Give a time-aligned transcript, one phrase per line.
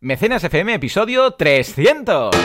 [0.00, 2.36] Mecenas FM, episodio 300.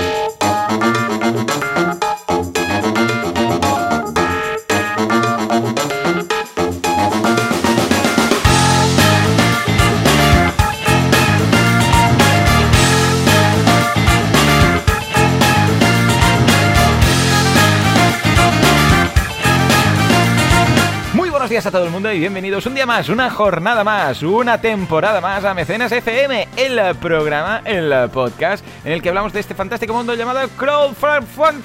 [21.62, 25.22] Días a todo el mundo y bienvenidos un día más, una jornada más, una temporada
[25.22, 29.94] más a Mecenas FM, el programa, el podcast en el que hablamos de este fantástico
[29.94, 31.62] mundo llamado crowdfunding.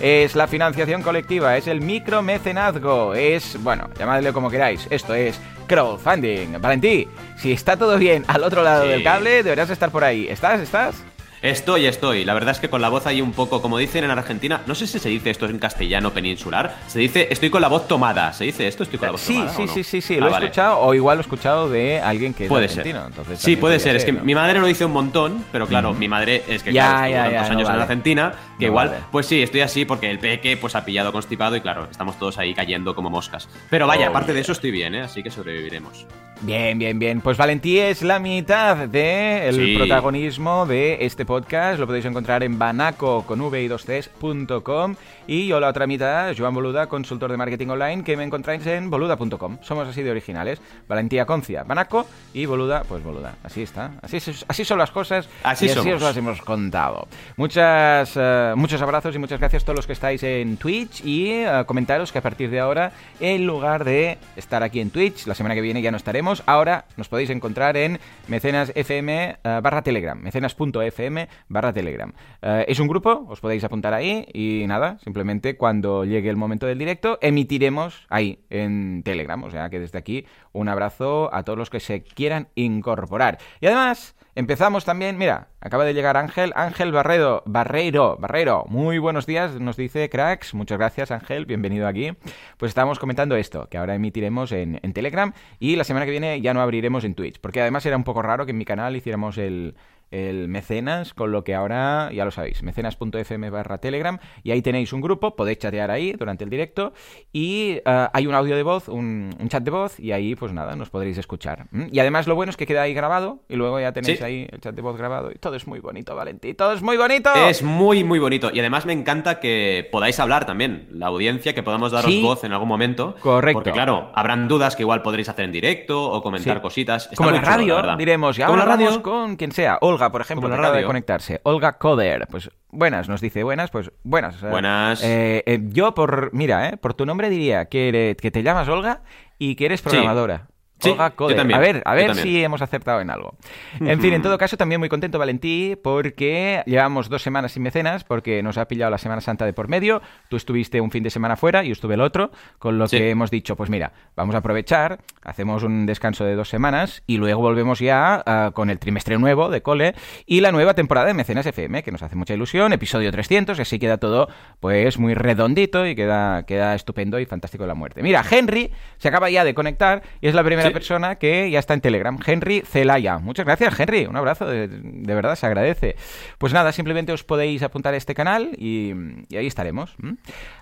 [0.00, 6.60] Es la financiación colectiva, es el micromecenazgo, es, bueno, llamadle como queráis, esto es crowdfunding.
[6.62, 8.88] Valentí, si está todo bien al otro lado Sí.
[8.88, 10.28] del cable, deberás estar por ahí.
[10.28, 10.60] ¿Estás?
[10.60, 11.02] ¿Estás?
[11.42, 12.24] Estoy, estoy.
[12.24, 14.76] La verdad es que con la voz ahí un poco, como dicen en Argentina, no
[14.76, 18.32] sé si se dice esto en castellano peninsular, se dice estoy con la voz tomada.
[18.32, 18.84] ¿Se dice esto?
[18.84, 19.52] Estoy con la voz Sí, tomada.
[19.56, 19.72] sí, no?
[19.74, 20.46] sí, sí, sí, Ah, lo he vale.
[20.46, 22.86] escuchado o igual lo he escuchado de alguien que es Puede ser.
[22.86, 23.96] Entonces Sí, puede ser.
[23.96, 24.22] Es que ¿no?
[24.22, 27.10] mi madre lo dice un montón, pero claro, mi madre es que Ya, claro, estuvo
[27.16, 27.80] ya, tantos ya, no años en.
[27.82, 29.00] Argentina que igual, vale.
[29.10, 32.38] pues sí, estoy así porque el peque pues ha pillado constipado y claro, estamos todos
[32.38, 33.48] ahí cayendo como moscas.
[33.68, 35.00] Pero vaya, Oh, aparte de eso estoy bien, ¿eh?
[35.00, 36.06] Así que sobreviviremos.
[36.42, 37.20] Bien, bien, bien.
[37.20, 39.76] Pues Valentí es la mitad del Sí.
[39.76, 41.31] protagonismo de este podcast.
[41.78, 46.34] Lo podéis encontrar en banaco con v y 2 cs.com y yo la otra mitad,
[46.36, 49.58] Joan Boluda, consultor de marketing online, que me encontráis en boluda.com.
[49.62, 50.60] Somos así de originales.
[50.88, 53.36] Valentía Concia, Banaco y Boluda, pues Boluda.
[53.42, 53.92] Así está.
[54.02, 55.94] Así, así son las cosas Así y así somos.
[55.94, 57.06] os las hemos contado.
[57.36, 61.30] Muchas, eh, muchos abrazos y muchas gracias a todos los que estáis en Twitch y
[61.30, 65.34] eh, comentaros que a partir de ahora, en lugar de estar aquí en Twitch, la
[65.34, 69.82] semana que viene ya no estaremos, ahora nos podéis encontrar en mecenas FM eh, barra
[69.82, 72.12] Telegram, mecenas.fm barra Telegram.
[72.42, 75.11] Es un grupo, os podéis apuntar ahí y nada, simplemente
[75.56, 80.26] cuando llegue el momento del directo emitiremos ahí en Telegram, o sea que desde aquí
[80.52, 83.38] un abrazo a todos los que se quieran incorporar.
[83.60, 84.14] Y además...
[84.34, 89.76] Empezamos también, mira, acaba de llegar Ángel, Ángel Barredo, Barreiro, Barreiro, muy buenos días, nos
[89.76, 92.12] dice Cracks, muchas gracias Ángel, bienvenido aquí.
[92.56, 96.40] Pues estábamos comentando esto, que ahora emitiremos en, en Telegram y la semana que viene
[96.40, 98.96] ya no abriremos en Twitch, porque además era un poco raro que en mi canal
[98.96, 99.74] hiciéramos el,
[100.12, 104.92] el mecenas, con lo que ahora ya lo sabéis, mecenas.fm barra Telegram, y ahí tenéis
[104.92, 106.92] un grupo, podéis chatear ahí durante el directo,
[107.32, 110.52] y eh, hay un audio de voz, un, un chat de voz, y ahí pues
[110.52, 111.66] nada, nos podréis escuchar.
[111.90, 114.24] Y además lo bueno es que queda ahí grabado, y luego ya tenéis Sí.
[114.24, 116.96] ahí el chat de voz grabado, y todo es muy bonito, Valentí, todo es muy
[116.96, 117.30] bonito.
[117.34, 118.50] Es muy, muy bonito.
[118.52, 122.22] Y además me encanta que podáis hablar también, la audiencia, que podamos daros Sí.
[122.22, 123.14] voz en algún momento.
[123.20, 123.54] Correcto.
[123.54, 126.62] Porque claro, habrán dudas que igual podréis hacer en directo o comentar Sí.
[126.62, 127.04] cositas.
[127.04, 129.02] Está Como en muy la chulo, radio, diremos, y Como ahora en la radio.
[129.02, 129.78] con quien sea.
[129.80, 131.40] Olga, por ejemplo, que la acaba de conectarse.
[131.44, 134.42] Olga Coder, pues buenas, nos dice buenas, pues buenas.
[134.42, 135.02] eh, Buenas.
[135.04, 138.68] eh, eh, yo por, mira, eh, por tu nombre diría que, eres- que te llamas
[138.68, 139.02] Olga
[139.38, 140.48] y que eres programadora.
[140.82, 140.94] Sí,
[141.30, 143.34] yo también, A ver, a ver si hemos acertado en algo.
[143.80, 148.04] En fin, en todo caso, también muy contento, Valentí, porque llevamos dos semanas sin mecenas,
[148.04, 150.02] porque nos ha pillado la Semana Santa de por medio.
[150.28, 152.98] Tú estuviste un fin de semana fuera y yo estuve el otro, con lo Sí.
[152.98, 157.16] que hemos dicho, pues mira, vamos a aprovechar, hacemos un descanso de dos semanas y
[157.18, 159.94] luego volvemos ya ah, con el trimestre nuevo de cole
[160.26, 163.62] y la nueva temporada de Mecenas FM, que nos hace mucha ilusión, episodio 300, y
[163.62, 164.28] así queda todo
[164.60, 168.02] pues muy redondito y queda, queda estupendo y fantástico la muerte.
[168.02, 170.71] Mira, Henry se acaba ya de conectar y es la primera.
[170.72, 173.18] Persona que ya está en Telegram, Henry Celaya.
[173.18, 175.96] Muchas gracias, Henry, un abrazo, de, de verdad se agradece.
[176.38, 178.92] Pues nada, simplemente os podéis apuntar a este canal y,
[179.28, 179.94] y ahí estaremos.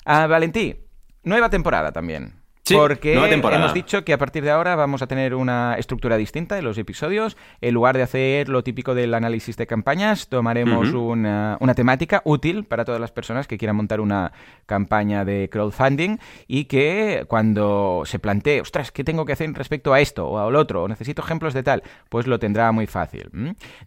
[0.04, 0.76] Ah, Valentí,
[1.22, 2.39] nueva temporada también.
[2.70, 6.58] Sí, porque hemos dicho que a partir de ahora vamos a tener una estructura distinta
[6.58, 7.36] en los episodios.
[7.60, 12.64] En lugar de hacer lo típico del análisis de campañas, tomaremos una, una temática útil
[12.64, 14.32] para todas las personas que quieran montar una
[14.66, 20.00] campaña de crowdfunding y que cuando se plantee, ostras, ¿qué tengo que hacer respecto a
[20.00, 20.84] esto o al otro?
[20.84, 23.30] O necesito ejemplos de tal, pues lo tendrá muy fácil.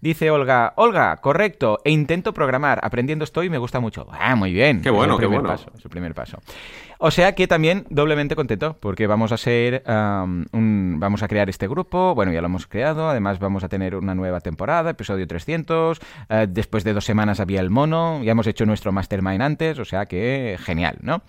[0.01, 4.07] Dice Olga, Olga, correcto, e intento programar, aprendiendo estoy, me gusta mucho.
[4.11, 4.81] Ah, muy bien.
[4.81, 5.49] Qué bueno, Es el qué bueno.
[5.49, 6.39] paso, es el primer paso.
[6.99, 12.15] O sea que también doblemente contento, porque vamos a ser vamos a crear este grupo,
[12.15, 15.99] bueno, ya lo hemos creado, además vamos a tener una nueva temporada, episodio 300,
[16.29, 19.85] eh, después de dos semanas había el mono, ya hemos hecho nuestro mastermind antes, o
[19.85, 21.21] sea que genial, ¿no?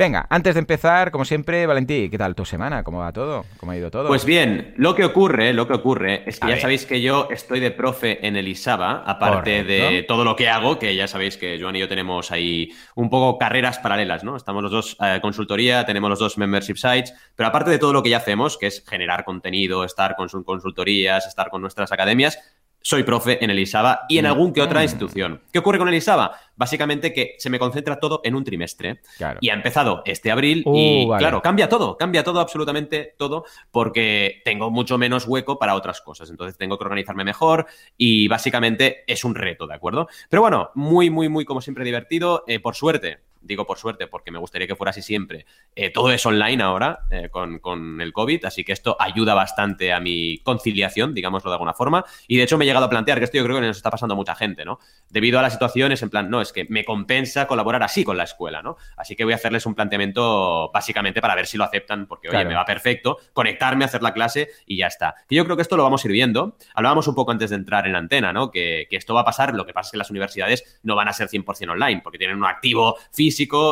[0.00, 2.82] Venga, antes de empezar, como siempre, Valentí, ¿qué tal tu semana?
[2.82, 3.44] ¿Cómo va todo?
[3.58, 4.08] ¿Cómo ha ido todo?
[4.08, 6.62] Pues bien, lo que ocurre, lo que ocurre es que A ya ver.
[6.62, 9.90] sabéis que yo estoy de profe en el ISABA, aparte Correcto.
[9.90, 13.10] de todo lo que hago, que ya sabéis que Joan y yo tenemos ahí un
[13.10, 14.36] poco carreras paralelas, ¿no?
[14.36, 18.02] Estamos los dos eh, consultoría, tenemos los dos membership sites, pero aparte de todo lo
[18.02, 22.38] que ya hacemos, que es generar contenido, estar con sus consultorías, estar con nuestras academias,
[22.82, 24.28] soy profe en el ISABA y en Mm.
[24.28, 24.84] algún que otra Mm.
[24.84, 25.42] institución.
[25.52, 26.32] ¿Qué ocurre con el ISABA?
[26.56, 29.00] Básicamente que se me concentra todo en un trimestre.
[29.18, 29.38] Claro.
[29.42, 31.20] Y ha empezado este abril Uh, y vale.
[31.20, 36.30] claro, cambia todo, cambia todo, absolutamente todo, porque tengo mucho menos hueco para otras cosas.
[36.30, 37.66] Entonces tengo que organizarme mejor
[37.96, 40.08] y básicamente es un reto, ¿de acuerdo?
[40.28, 42.44] Pero bueno, muy, muy, muy, como siempre, divertido.
[42.46, 45.46] Eh, por suerte, digo por suerte, porque me gustaría que fuera así siempre.
[45.74, 49.92] eh, todo es online ahora eh, con, con el COVID, así que esto ayuda bastante
[49.92, 52.04] a mi conciliación, digámoslo de alguna forma.
[52.28, 53.90] Y de hecho me he llegado a plantear que esto yo creo que nos está
[53.90, 54.78] pasando a mucha gente, ¿no?
[55.08, 58.16] Debido a la situación es en plan, no, es que me compensa colaborar así con
[58.16, 58.76] la escuela, ¿no?
[58.96, 62.36] Así que voy a hacerles un planteamiento básicamente para ver si lo aceptan, porque oye,
[62.36, 62.48] Claro.
[62.50, 65.14] me va perfecto, conectarme, hacer la clase y ya está.
[65.28, 66.56] Que yo creo que esto lo vamos a ir viendo.
[66.74, 68.50] Hablábamos un poco antes de entrar en antena, ¿no?
[68.50, 71.08] Que, que esto va a pasar, lo que pasa es que las universidades no van
[71.08, 73.29] a ser 100% online, porque tienen un activo físico,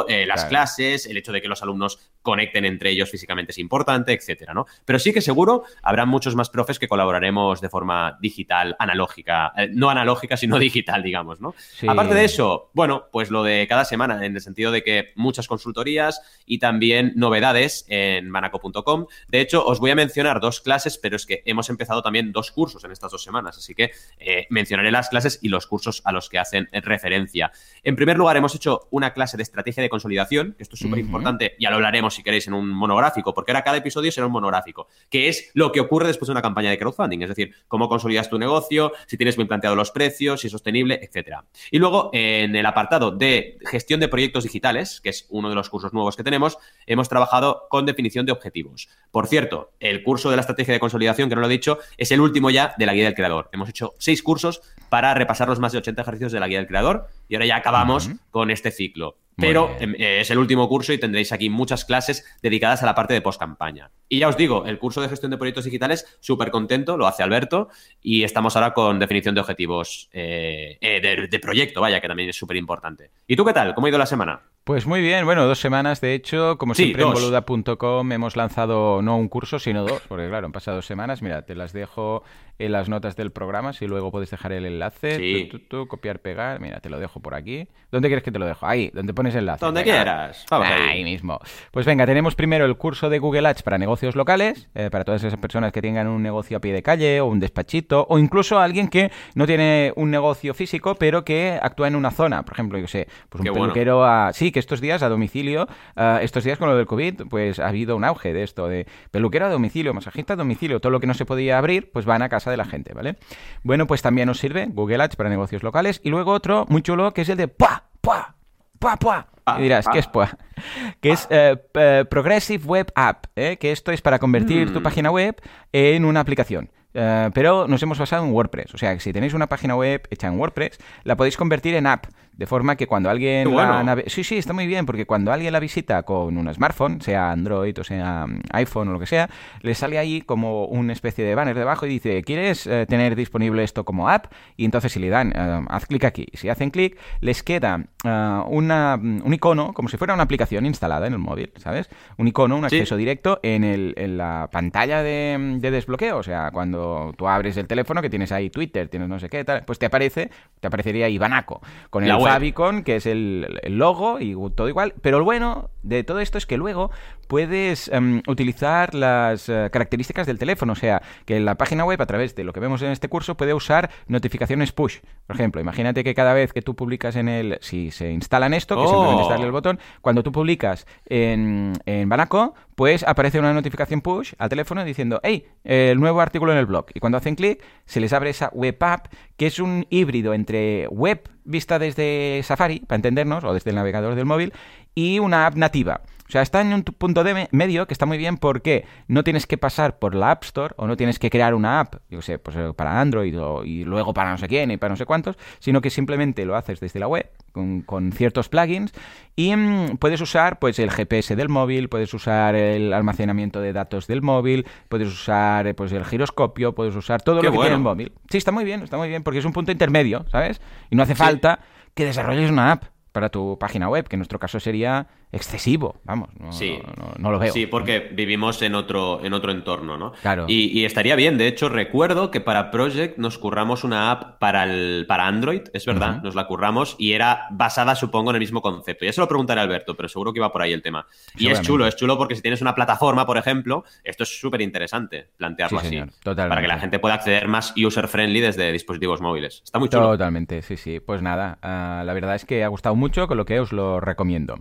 [0.09, 0.49] eh, las Claro.
[0.49, 4.67] clases, el hecho de que los alumnos conecten entre ellos físicamente es importante, etcétera, ¿no?
[4.85, 9.69] Pero sí que seguro habrá muchos más profes que colaboraremos de forma digital, analógica, eh,
[9.73, 11.55] no analógica, sino digital, digamos, ¿no?
[11.59, 11.87] Sí.
[11.89, 15.47] Aparte de eso, bueno, pues lo de cada semana, en el sentido de que muchas
[15.49, 19.07] consultorías y también novedades en banaco.com.
[19.29, 22.51] De hecho, os voy a mencionar dos clases, pero es que hemos empezado también dos
[22.51, 26.13] cursos en estas dos semanas, así que eh, mencionaré las clases y los cursos a
[26.13, 27.53] los que hacen referencia.
[27.83, 30.99] En primer lugar, hemos hecho una clase de estrategia de consolidación, que esto es súper
[30.99, 34.33] importante, ya lo hablaremos si queréis en un monográfico, porque ahora cada episodio será un
[34.33, 37.89] monográfico, que es lo que ocurre después de una campaña de crowdfunding, es decir, cómo
[37.89, 41.45] consolidas tu negocio, si tienes bien planteado los precios, si es sostenible, etcétera.
[41.71, 45.71] Y luego, en el apartado de gestión de proyectos digitales, que es uno de los
[45.71, 48.89] cursos nuevos que tenemos, hemos trabajado con definición de objetivos.
[49.11, 52.13] Por cierto, el curso de la estrategia de consolidación, que no lo he dicho, es
[52.13, 53.49] el último ya de la guía del creador.
[53.53, 56.67] Hemos hecho seis cursos para repasar los más de 80 ejercicios de la guía del
[56.67, 59.17] creador y ahora ya acabamos con este ciclo.
[59.39, 62.95] Pero em, eh, es el último curso y tendréis aquí muchas clases dedicadas a la
[62.95, 63.91] parte de post-campaña.
[64.09, 67.23] Y ya os digo, el curso de gestión de proyectos digitales, súper contento, lo hace
[67.23, 67.69] Alberto,
[68.03, 72.29] y estamos ahora con definición de objetivos eh, eh, de, de proyecto, vaya, que también
[72.31, 73.11] es súper importante.
[73.27, 73.75] ¿Y tú qué tal?
[73.75, 74.41] ¿Cómo ha ido la semana?
[74.65, 79.01] Pues muy bien, bueno, dos semanas de hecho, como Sí, siempre en boluda.com hemos lanzado
[79.01, 82.23] no un curso, sino dos, porque claro, han pasado dos semanas, mira, te las dejo
[82.59, 85.49] en las notas del programa, si luego puedes dejar el enlace, Sí.
[85.51, 87.67] tú, tú, tú, copiar, pegar, mira, te lo dejo por aquí.
[87.91, 88.67] ¿Dónde quieres que te lo dejo?
[88.67, 89.65] Ahí, donde pones enlace.
[89.65, 89.95] Donde Venga.
[89.97, 90.47] quieras.
[90.51, 90.89] Vamos ahí.
[90.89, 91.39] Ahí mismo.
[91.71, 95.23] Pues venga, tenemos primero el curso de Google Ads para negocios locales, eh, para todas
[95.23, 98.59] esas personas que tengan un negocio a pie de calle o un despachito, o incluso
[98.59, 102.43] alguien que no tiene un negocio físico, pero que actúa en una zona.
[102.45, 103.67] Por ejemplo, yo sé, pues un Qué bueno.
[103.67, 104.33] peluquero a...
[104.33, 107.69] Sí, que estos días a domicilio, ah, estos días con lo del COVID, pues ha
[107.69, 111.07] habido un auge de esto, de peluquero a domicilio, masajista a domicilio, todo lo que
[111.07, 113.17] no se podía abrir, pues van a casa de la gente, ¿vale?
[113.63, 116.01] Bueno, pues también os sirve Google Ads para negocios locales.
[116.03, 117.85] Y luego otro muy chulo, que es el de ¡Pua!
[118.01, 118.38] ¡Pua!
[118.79, 118.97] ¡Pua!
[118.97, 119.27] ¡Pua!
[119.59, 120.29] Y dirás, ¿qué es PUA?
[121.01, 123.57] Que es eh, p- Progressive Web App, ¿eh?
[123.59, 124.83] que esto es para convertir tu Mm.
[124.83, 125.41] página web
[125.73, 126.71] en una aplicación.
[126.95, 128.75] Eh, pero nos hemos basado en WordPress.
[128.75, 131.87] O sea, que si tenéis una página web hecha en WordPress, la podéis convertir en
[131.87, 132.07] app.
[132.33, 133.83] De forma que cuando alguien la bueno.
[133.83, 137.33] nave- Sí, sí, está muy bien, porque cuando alguien la visita con un smartphone, sea
[137.33, 139.29] Android o sea mm, iPhone o lo que sea,
[139.61, 143.65] le sale ahí como una especie de banner debajo y dice, ¿quieres eh, tener disponible
[143.65, 144.27] esto como app?
[144.57, 146.27] Y entonces si le dan, eh, haz clic aquí.
[146.35, 151.15] Si hacen clic, les queda una, un icono, como si fuera una aplicación instalada en
[151.15, 151.91] el móvil, ¿sabes?
[152.19, 152.77] Un icono, un Sí.
[152.77, 156.19] acceso directo en, el, en la pantalla de, de desbloqueo.
[156.19, 156.78] O sea, cuando
[157.17, 159.87] tú abres el teléfono que tienes ahí Twitter, tienes no sé qué, tal, pues te
[159.87, 160.31] aparece,
[160.61, 161.61] te aparecería Ibanaco
[161.91, 162.33] con el web.
[162.33, 164.95] favicon, que es el, el logo y todo igual.
[165.01, 166.91] Pero lo bueno de todo esto es que luego
[167.27, 170.73] puedes em, utilizar las eh, características del teléfono.
[170.73, 173.37] O sea, que la página web, a través de lo que vemos en este curso,
[173.37, 174.99] puede usar notificaciones push.
[175.27, 177.59] Por ejemplo, imagínate que cada vez que tú publicas en el...
[177.61, 178.89] Si se instalan esto, que Oh.
[178.89, 184.01] simplemente es darle el botón, cuando tú publicas en, en Banaco, pues aparece una notificación
[184.01, 186.87] push al teléfono diciendo, hey, el nuevo artículo en el blog.
[186.95, 190.87] Y cuando hacen clic, se les abre esa web app, que es un híbrido entre
[190.89, 194.53] web vista desde Safari, para entendernos, o desde el navegador del móvil,
[194.99, 196.01] y una app nativa.
[196.27, 199.25] O sea, está en un punto de me- medio que está muy bien porque no
[199.25, 202.21] tienes que pasar por la App Store o no tienes que crear una app, yo
[202.21, 204.97] sé, pues eh, para Android o- y luego para no sé quién y para no
[204.97, 208.93] sé cuántos, sino que simplemente lo haces desde la web con, con ciertos plugins
[209.37, 214.07] y mm, puedes usar pues el GPS del móvil, puedes usar el almacenamiento de datos
[214.07, 217.77] del móvil, puedes usar eh, pues el giroscopio, puedes usar todo Qué lo que tiene
[217.77, 217.91] el bueno.
[217.91, 218.13] móvil.
[218.29, 220.61] Sí, está muy bien, está muy bien porque es un punto intermedio, ¿sabes?
[220.91, 221.19] Y no hace Sí.
[221.19, 221.61] falta
[221.95, 222.85] que desarrolles una app
[223.19, 226.79] para tu página web, que en nuestro caso sería excesivo, vamos, no, Sí.
[226.97, 227.53] no, no lo veo.
[227.53, 230.13] Sí, porque vivimos en otro, en otro entorno, ¿no?
[230.23, 230.47] Claro.
[230.49, 231.37] Y, y estaría bien.
[231.39, 235.85] De hecho, recuerdo que para Project nos curramos una app para, el, para Android, es
[235.87, 239.05] verdad, nos la curramos y era basada, supongo, en el mismo concepto.
[239.05, 241.07] Ya se lo preguntaré a Alberto, pero seguro que iba por ahí el tema.
[241.37, 244.61] Y es chulo, es chulo porque si tienes una plataforma, por ejemplo, esto es súper
[244.63, 245.95] interesante plantearlo Sí, así.
[245.97, 246.49] señor, totalmente.
[246.49, 249.61] Para que la gente pueda acceder más user-friendly desde dispositivos móviles.
[249.65, 250.13] Está muy chulo.
[250.13, 251.01] Totalmente, sí, sí.
[251.01, 254.01] Pues nada, ah, la verdad es que ha gustado mucho, con lo que os lo
[254.01, 254.57] recomiendo.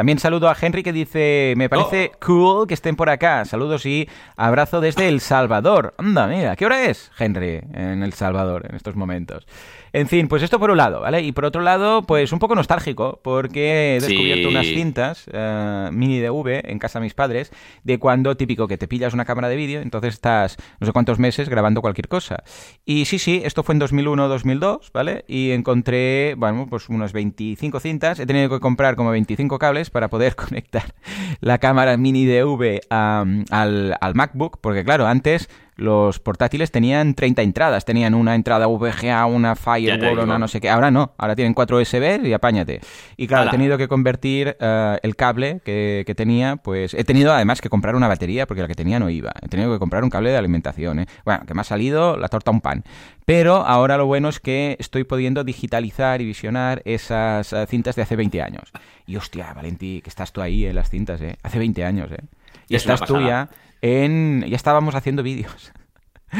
[0.00, 3.44] También saludo a Henry que dice, me parece cool que estén por acá.
[3.44, 5.92] Saludos y abrazo desde El Salvador.
[5.98, 9.46] Anda, mira, ¿qué hora es, Henry, en El Salvador en estos momentos?
[9.92, 11.20] En fin, pues esto por un lado, ¿vale?
[11.20, 14.06] Y por otro lado, pues un poco nostálgico, porque he Sí.
[14.06, 17.52] descubierto unas cintas eh, mini DV en casa de mis padres,
[17.82, 21.18] de cuando típico que te pillas una cámara de vídeo, entonces estás no sé cuántos
[21.18, 22.42] meses grabando cualquier cosa.
[22.86, 25.24] Y sí, sí, esto fue en 2001-2002, ¿vale?
[25.28, 28.18] Y encontré, bueno, pues unas 25 cintas.
[28.20, 30.94] He tenido que comprar como 25 cables para poder conectar
[31.40, 35.48] la cámara mini DV al MacBook, porque claro, antes
[35.80, 40.68] los portátiles tenían 30 entradas, tenían una entrada VGA, una Firewall, una no sé qué.
[40.68, 42.80] Ahora no, ahora tienen cuatro USB y apáñate.
[43.16, 47.32] Y claro, he tenido que convertir eh, el cable que, que tenía, pues he tenido
[47.32, 49.32] además que comprar una batería porque la que tenía no iba.
[49.40, 51.00] He tenido que comprar un cable de alimentación.
[51.00, 51.06] ¿eh?
[51.24, 52.84] Bueno, que me ha salido la torta un pan.
[53.24, 58.02] Pero ahora lo bueno es que estoy pudiendo digitalizar y visionar esas eh, cintas de
[58.02, 58.70] hace 20 años.
[59.06, 61.36] Y hostia, Valentí, que estás tú ahí en las cintas, ¿eh?
[61.42, 62.22] Hace 20 años, ¿eh?
[62.68, 63.48] Y Es estás tú ya
[63.80, 64.44] en...
[64.48, 65.72] Ya estábamos haciendo vídeos.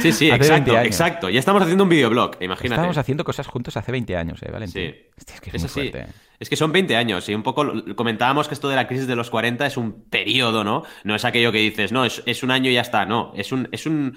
[0.01, 1.31] Sí, sí, Hace 20 exacto, exacto.
[1.31, 2.75] Ya estamos haciendo un videoblog, imagínate.
[2.75, 4.81] Estábamos haciendo cosas juntos hace 20 años, ¿eh, Valentí?
[4.81, 4.95] Sí.
[5.19, 5.91] Hostia, es que es, Es muy así.
[5.91, 6.13] fuerte.
[6.39, 9.17] Es que son 20 años y un poco comentábamos que esto de la crisis de
[9.17, 10.85] los 40 es un periodo, ¿no?
[11.05, 13.33] No es aquello que dices, no, es, es un año y ya está, no.
[13.35, 14.17] Es un, es un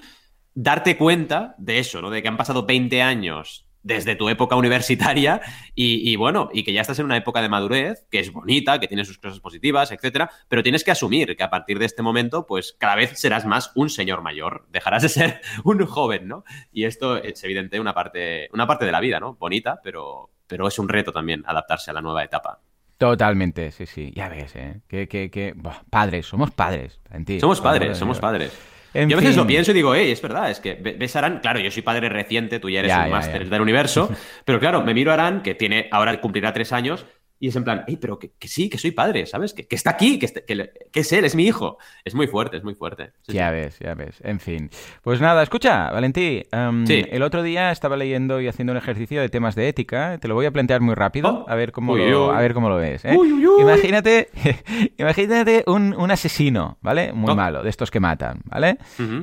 [0.54, 2.08] darte cuenta de eso, ¿no?
[2.10, 5.40] De que han pasado 20 años desde tu época universitaria
[5.74, 8.80] y, y bueno, y que ya estás en una época de madurez, que es bonita,
[8.80, 12.02] que tiene sus cosas positivas, etcétera, pero tienes que asumir que a partir de este
[12.02, 16.44] momento, pues cada vez serás más un señor mayor, dejarás de ser un joven, ¿no?
[16.72, 19.34] Y esto es evidente una parte, una parte de la vida, ¿no?
[19.34, 22.60] Bonita, pero, pero es un reto también adaptarse a la nueva etapa.
[22.96, 24.12] Totalmente, sí, sí.
[24.14, 24.80] Ya ves, ¿eh?
[24.88, 25.52] Que, que, que...
[25.54, 27.40] buah, padres, somos padres, Valentí.
[27.40, 28.73] Somos Por amor padres, somos padres.
[28.94, 29.42] En yo a veces fin.
[29.42, 31.70] lo pienso y digo, hey, es verdad, es que ve- ves a Aran, claro, yo
[31.70, 34.08] soy padre reciente, tú ya eres Ya, un máster del universo,
[34.44, 37.04] pero claro, me miro a Aran, que tiene, ahora cumplirá tres años,
[37.40, 39.52] y es en plan, hey, pero que, que sí, que soy padre, ¿sabes?
[39.52, 41.78] Que, que está aquí, que, está- que, es él, es mi hijo.
[42.04, 43.12] Es muy fuerte, es muy fuerte.
[43.22, 43.54] Sí, Ya sí.
[43.54, 44.20] ves, ya ves.
[44.24, 44.70] En fin.
[45.02, 46.42] Pues nada, escucha, Valentí.
[46.52, 47.04] em, Sí.
[47.10, 50.16] El otro día estaba leyendo y haciendo un ejercicio de temas de ética.
[50.18, 51.50] Te lo voy a plantear muy rápido, Oh.
[51.50, 52.34] a ver cómo, Uy, lo, uy.
[52.36, 53.04] a ver cómo lo ves.
[53.04, 53.14] ¿eh?
[53.16, 53.62] Uy, uy, uy.
[53.62, 54.28] Imagínate,
[54.98, 57.12] imagínate un, un asesino, ¿vale?
[57.12, 57.36] Muy Oh.
[57.36, 58.78] malo, de estos que matan, ¿vale?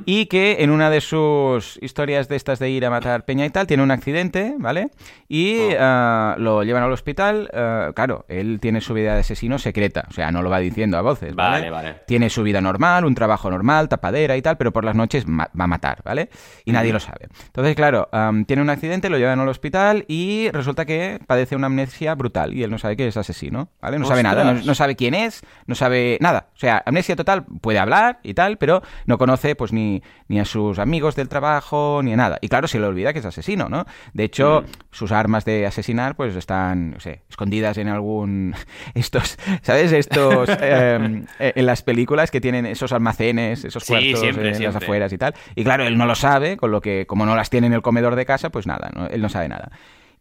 [0.06, 3.50] Y que en una de sus historias de estas de ir a matar peña y
[3.50, 4.90] tal, tiene un accidente, ¿vale?
[5.28, 5.76] Y Oh.
[5.80, 7.50] ah, lo llevan al hospital.
[7.54, 10.98] ah, claro, él tiene su vida de asesino secreta, o sea, no lo va diciendo
[10.98, 11.70] a voces, ¿vale?
[11.70, 11.96] Vale, vale.
[12.08, 15.50] Tiene su vida normal, un trabajo normal, tapadera y tal, pero por las noches va
[15.56, 16.30] a matar, ¿vale?
[16.66, 17.28] Y nadie lo sabe.
[17.46, 18.10] Entonces, claro,
[18.48, 22.64] tiene un accidente, lo llevan al hospital y resulta que padece una amnesia brutal y
[22.64, 24.00] él no sabe que es asesino, ¿vale?
[24.00, 26.48] No sabe nada, no, sabe quién es, no sabe nada.
[26.56, 30.46] O sea, amnesia total, puede hablar y tal, pero no conoce pues ni, ni a
[30.46, 32.40] sus amigos del trabajo ni a nada.
[32.42, 33.86] Y claro, se le olvida que es asesino, ¿no?
[34.14, 38.56] De hecho, sus armas de asesinar pues están, no sé, escondidas en algún...
[38.94, 39.92] Estos, ¿sabes?
[39.92, 40.50] Estos...
[40.62, 44.76] em, eh, en las películas que tienen esos almacenes, esos Sí, cuartos siempre, en las
[44.76, 45.34] afueras y tal.
[45.56, 47.82] Y claro, él no lo sabe, con lo que como no las tiene en el
[47.82, 49.08] comedor de casa, pues nada, ¿no?
[49.08, 49.72] él no sabe nada.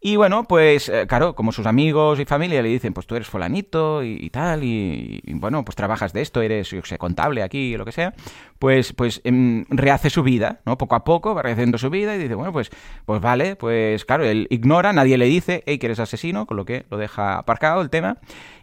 [0.02, 3.28] Y bueno, pues eh, claro, como sus amigos y familia le dicen, pues tú eres
[3.28, 7.84] fulanito y, tal, y, bueno, pues trabajas de esto, eres, yo sé, contable aquí lo
[7.84, 8.14] que sea,
[8.58, 10.78] pues, pues em, rehace su vida, ¿no?
[10.78, 12.70] Poco a poco va rehaciendo su vida y dice, bueno, pues,
[13.04, 16.64] pues vale, pues claro, él ignora, nadie le dice, hey, que eres asesino, con lo
[16.64, 18.16] que lo deja aparcado el tema.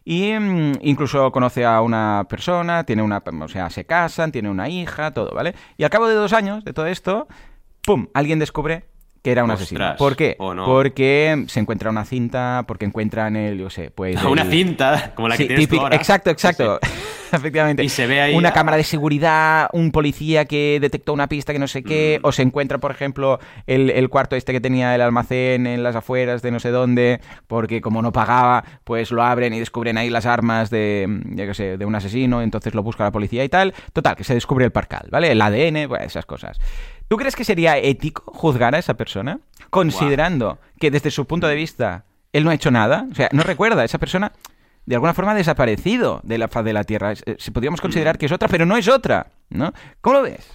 [0.04, 4.70] Y mm, incluso conoce a una persona, tiene una, o sea, se casan, tiene una
[4.70, 5.54] hija, todo, ¿vale?
[5.78, 7.28] Y al cabo de dos años de todo esto,
[7.84, 8.08] ¡pum!
[8.16, 8.86] Alguien descubre
[9.22, 9.82] que era un asesino.
[9.82, 10.36] Ostras, ¿Por qué?
[10.40, 10.66] no.
[10.66, 14.22] Porque se encuentra una cinta, porque encuentran el, yo sé, pues...
[14.24, 15.96] Una el- cinta, como la que Sí, tienes tú típico- ahora.
[15.96, 16.80] Exacto, exacto.
[16.84, 16.98] Sí, sí.
[17.36, 17.84] Efectivamente.
[17.84, 18.54] Y se ve ahí, Una ah.
[18.54, 22.26] cámara de seguridad, un policía que detectó una pista que no sé qué, Mm.
[22.26, 25.98] o se encuentra, por ejemplo, el, el cuarto este que tenía el almacén en las
[25.98, 30.10] afueras de no sé dónde, porque como no pagaba, pues lo abren y descubren ahí
[30.10, 33.50] las armas de, yo qué sé, de un asesino, entonces lo busca la policía y
[33.50, 33.74] tal.
[33.92, 35.30] Total, que se descubre el parcal, ¿vale?
[35.34, 36.58] El ADN, bueno, esas cosas.
[37.08, 39.40] ¿Tú crees que sería ético juzgar a esa persona?
[39.70, 43.44] Considerando que desde su punto de vista él no ha hecho nada, o sea, no
[43.44, 44.32] recuerda, esa persona
[44.86, 47.14] de alguna forma ha desaparecido de la faz de la Tierra.
[47.14, 49.74] Eh, Si podríamos considerar que es otra, pero no es otra, ¿no?
[50.02, 50.50] ¿Cómo lo ves?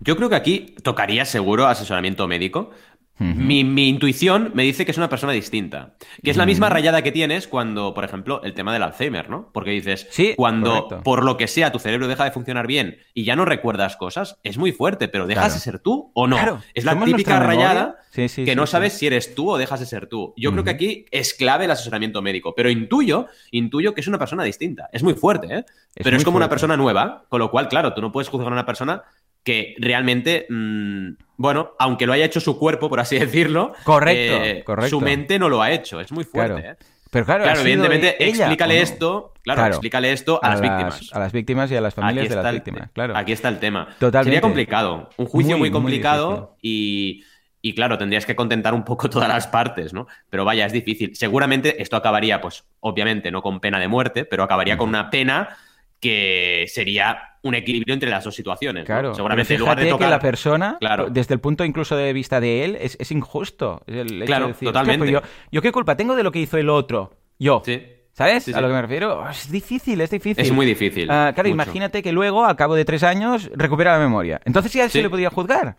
[0.00, 2.70] Yo creo que aquí tocaría seguro asesoramiento médico,
[3.18, 5.94] mi, mi intuición me dice que es una persona distinta.
[6.22, 9.50] Que es la misma rayada que tienes cuando, por ejemplo, el tema del Alzheimer, ¿no?
[9.52, 11.02] Porque dices, Sí, cuando correcto.
[11.04, 14.38] por lo que sea tu cerebro deja de funcionar bien y ya no recuerdas cosas,
[14.42, 15.54] es muy fuerte, pero ¿dejas Claro.
[15.54, 16.36] de ser tú o no?
[16.36, 19.80] Claro, es la típica rayada Sí, sí, que no sabes si eres tú o dejas
[19.80, 20.34] de ser tú.
[20.36, 24.18] Yo creo que aquí es clave el asesoramiento médico, pero intuyo, intuyo que es una
[24.20, 24.88] persona distinta.
[24.92, 25.64] Es muy fuerte, ¿eh?
[25.96, 28.50] Es pero es como una persona nueva, con lo cual, claro, tú no puedes juzgar
[28.50, 29.02] a una persona
[29.44, 34.64] que realmente, mm, bueno, aunque lo haya hecho su cuerpo, por así decirlo, Correcto, eh,
[34.64, 34.90] correcto.
[34.90, 36.00] su mente no lo ha hecho.
[36.00, 36.72] Es muy fuerte, Claro.
[36.72, 36.76] ¿eh?
[37.10, 39.74] Pero claro, Claro, evidentemente, ella, explícale esto, claro, Claro.
[39.74, 41.10] explícale esto a, las víctimas.
[41.12, 43.16] A las víctimas y a las familias Aquí de está las el- víctimas, claro.
[43.16, 43.86] Aquí está el tema.
[44.00, 44.24] Totalmente.
[44.24, 45.10] Sería complicado.
[45.16, 47.22] Un juicio Muy, muy, muy complicado y,
[47.62, 50.08] y, claro, tendrías que contentar un poco todas las partes, ¿no?
[50.28, 51.14] Pero vaya, es difícil.
[51.14, 55.50] Seguramente esto acabaría, pues, obviamente, no con pena de muerte, pero acabaría con una pena
[56.00, 58.82] que sería un equilibrio entre las dos situaciones.
[58.82, 58.86] ¿no?
[58.86, 60.08] Claro, Seguramente en pero lugar de fíjate tocar...
[60.08, 61.08] que la persona, Claro.
[61.10, 63.82] desde el punto incluso de vista de él, es, es injusto.
[63.86, 65.04] Es el hecho Claro, de decir, totalmente.
[65.04, 67.12] "Hostia, pues yo, ¿yo qué culpa tengo de lo que hizo el otro?
[67.38, 67.62] Yo.
[67.64, 67.80] Sí.
[68.12, 68.44] ¿Sabes?
[68.44, 69.20] Sí, A lo que me refiero.
[69.20, 70.44] Oh, Es difícil, es difícil.
[70.44, 71.10] Es muy difícil.
[71.10, 71.54] Ah, claro, mucho.
[71.62, 74.40] imagínate que luego, al cabo de tres años, recupera la memoria.
[74.44, 75.76] Entonces ya se le podía juzgar.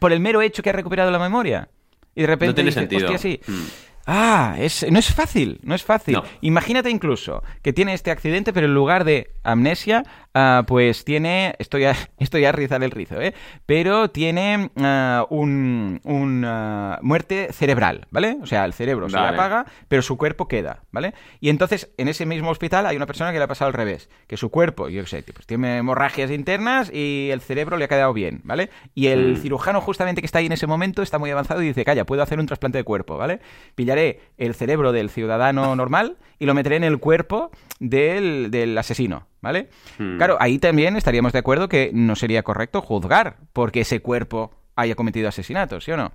[0.00, 1.68] Por el mero hecho que ha recuperado la memoria.
[2.14, 3.12] Y de repente No tiene dices, sentido.
[3.12, 3.40] "Hostia, sí".
[3.46, 3.64] Mm.
[4.06, 6.14] Ah, es, no es fácil, no es fácil.
[6.14, 6.24] No.
[6.40, 10.02] Imagínate incluso que tiene este accidente, pero en lugar de amnesia,
[10.34, 13.34] ah, pues tiene, estoy a, estoy a rizar el rizo, ¿eh?
[13.66, 18.38] Pero tiene ah, un, un, ah, muerte cerebral, ¿vale?
[18.42, 21.14] O sea, el cerebro se le apaga, pero su cuerpo queda, ¿vale?
[21.40, 24.08] Y entonces, en ese mismo hospital hay una persona que le ha pasado al revés,
[24.26, 28.12] que su cuerpo, yo sé, pues tiene hemorragias internas y el cerebro le ha quedado
[28.12, 28.70] bien, ¿vale?
[28.94, 29.36] Y el Mm.
[29.36, 32.22] cirujano justamente que está ahí en ese momento está muy avanzado y dice, calla, puedo
[32.22, 33.40] hacer un trasplante de cuerpo, ¿vale?
[33.74, 33.99] Pillaré
[34.38, 39.68] el cerebro del ciudadano normal y lo meteré en el cuerpo del, del asesino, ¿vale?
[39.98, 40.16] Mm.
[40.16, 44.94] Claro, ahí también estaríamos de acuerdo que no sería correcto juzgar porque ese cuerpo haya
[44.94, 46.12] cometido asesinatos, ¿sí o no?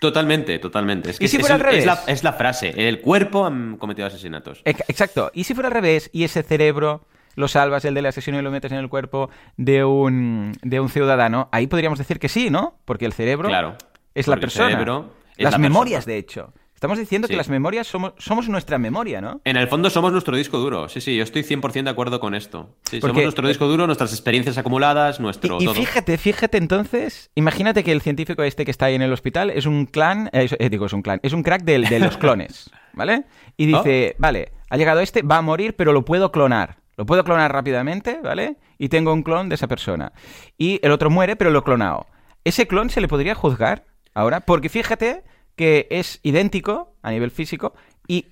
[0.00, 1.10] Totalmente, totalmente.
[1.10, 2.08] Es que ¿Y si es, fuera al es- es la, revés?
[2.08, 2.88] es la frase.
[2.88, 4.60] El cuerpo ha cometido asesinatos.
[4.64, 5.30] Ex- Exacto.
[5.32, 8.50] ¿Y si fuera al revés y ese cerebro lo salvas, el del asesino, y lo
[8.50, 11.48] metes en el cuerpo de un, de un ciudadano?
[11.50, 12.78] Ahí podríamos decir que sí, ¿no?
[12.84, 13.76] Porque el cerebro Claro.
[14.14, 14.68] es la el persona.
[14.70, 16.12] cerebro es Las la memorias, persona.
[16.12, 16.52] de hecho.
[16.76, 19.40] Estamos diciendo que las memorias somos, somos nuestra memoria, ¿no?
[19.44, 20.90] En el fondo somos nuestro disco duro.
[20.90, 22.76] Sí, sí, yo estoy 100% de acuerdo con esto.
[22.84, 25.74] Sí, Porque- somos nuestro disco duro, nuestras experiencias acumuladas, nuestro Y, y todo.
[25.74, 29.64] fíjate, fíjate entonces, imagínate que el científico este que está ahí en el hospital es
[29.64, 32.18] un clan, eh, es- eh, digo, es un clan, es un crack del- de los
[32.18, 33.24] clones, ¿vale?
[33.56, 34.16] Y dice, Oh.
[34.20, 36.76] vale, ha llegado este, va a morir, pero lo puedo clonar.
[36.98, 38.56] Lo puedo clonar rápidamente, ¿vale?
[38.76, 40.12] Y tengo un clon de esa persona.
[40.58, 42.06] Y el otro muere, pero lo he clonado.
[42.44, 44.40] ¿Ese clon se le podría juzgar ahora?
[44.40, 45.22] Porque fíjate
[45.56, 47.74] que es idéntico a nivel físico
[48.06, 48.26] y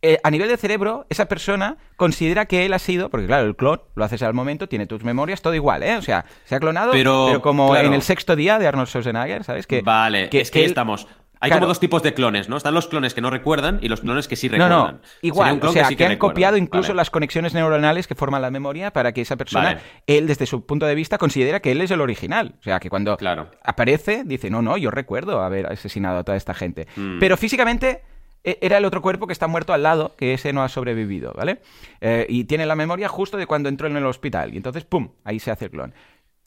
[0.00, 3.56] eh, a nivel de cerebro, esa persona considera que él ha sido, porque claro, el
[3.56, 5.96] clon lo haces al momento, tiene tus memorias, todo igual, ¿eh?
[5.96, 7.88] O sea, se ha clonado, pero, Pero, como claro.
[7.88, 9.66] en el sexto día de Arnold Schwarzenegger, ¿sabes?
[9.66, 11.08] Que, vale, que- es que que él- estamos.
[11.40, 11.60] Hay Claro.
[11.60, 12.56] como dos tipos de clones, ¿no?
[12.56, 14.94] Están los clones que no recuerdan y los clones que sí recuerdan.
[14.94, 16.96] no, igual, o sea, sí que, han copiado incluso Vale.
[16.96, 19.80] las conexiones neuronales que forman la memoria para que esa persona, Vale.
[20.06, 22.54] él desde su punto de vista considera que él es el original.
[22.58, 23.50] O sea, que cuando Claro.
[23.62, 26.86] aparece, dice, no, no, yo recuerdo haber asesinado a toda esta gente.
[26.96, 27.18] Mm.
[27.20, 28.02] Pero físicamente
[28.44, 31.32] e- era el otro cuerpo que está muerto al lado, que ese no ha sobrevivido,
[31.36, 31.60] ¿vale?
[32.00, 34.54] Eh, y tiene la memoria justo de cuando entró en el hospital.
[34.54, 35.94] Y entonces, ¡pum!, ahí se hace el clon.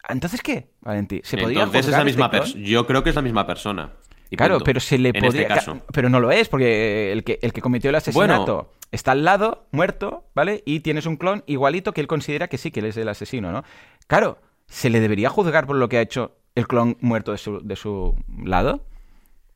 [0.10, 1.22] ¿Entonces qué, Valentí?
[1.24, 2.62] ¿Se podría Entonces es la misma este.
[2.64, 3.92] Yo creo que es la misma persona.
[4.32, 4.66] Y Claro, punto.
[4.66, 5.42] pero se le en podría.
[5.44, 5.74] Este caso.
[5.76, 8.70] ca- Pero no lo es, porque el que, el que cometió el asesinato Bueno.
[8.92, 10.64] está al lado, muerto, ¿vale?
[10.66, 13.52] Y tienes un clon igualito que él considera que sí, que él es el asesino,
[13.52, 13.64] ¿no?
[14.08, 17.60] Claro, ¿se le debería juzgar por lo que ha hecho el clon muerto de su,
[17.62, 18.86] de su lado?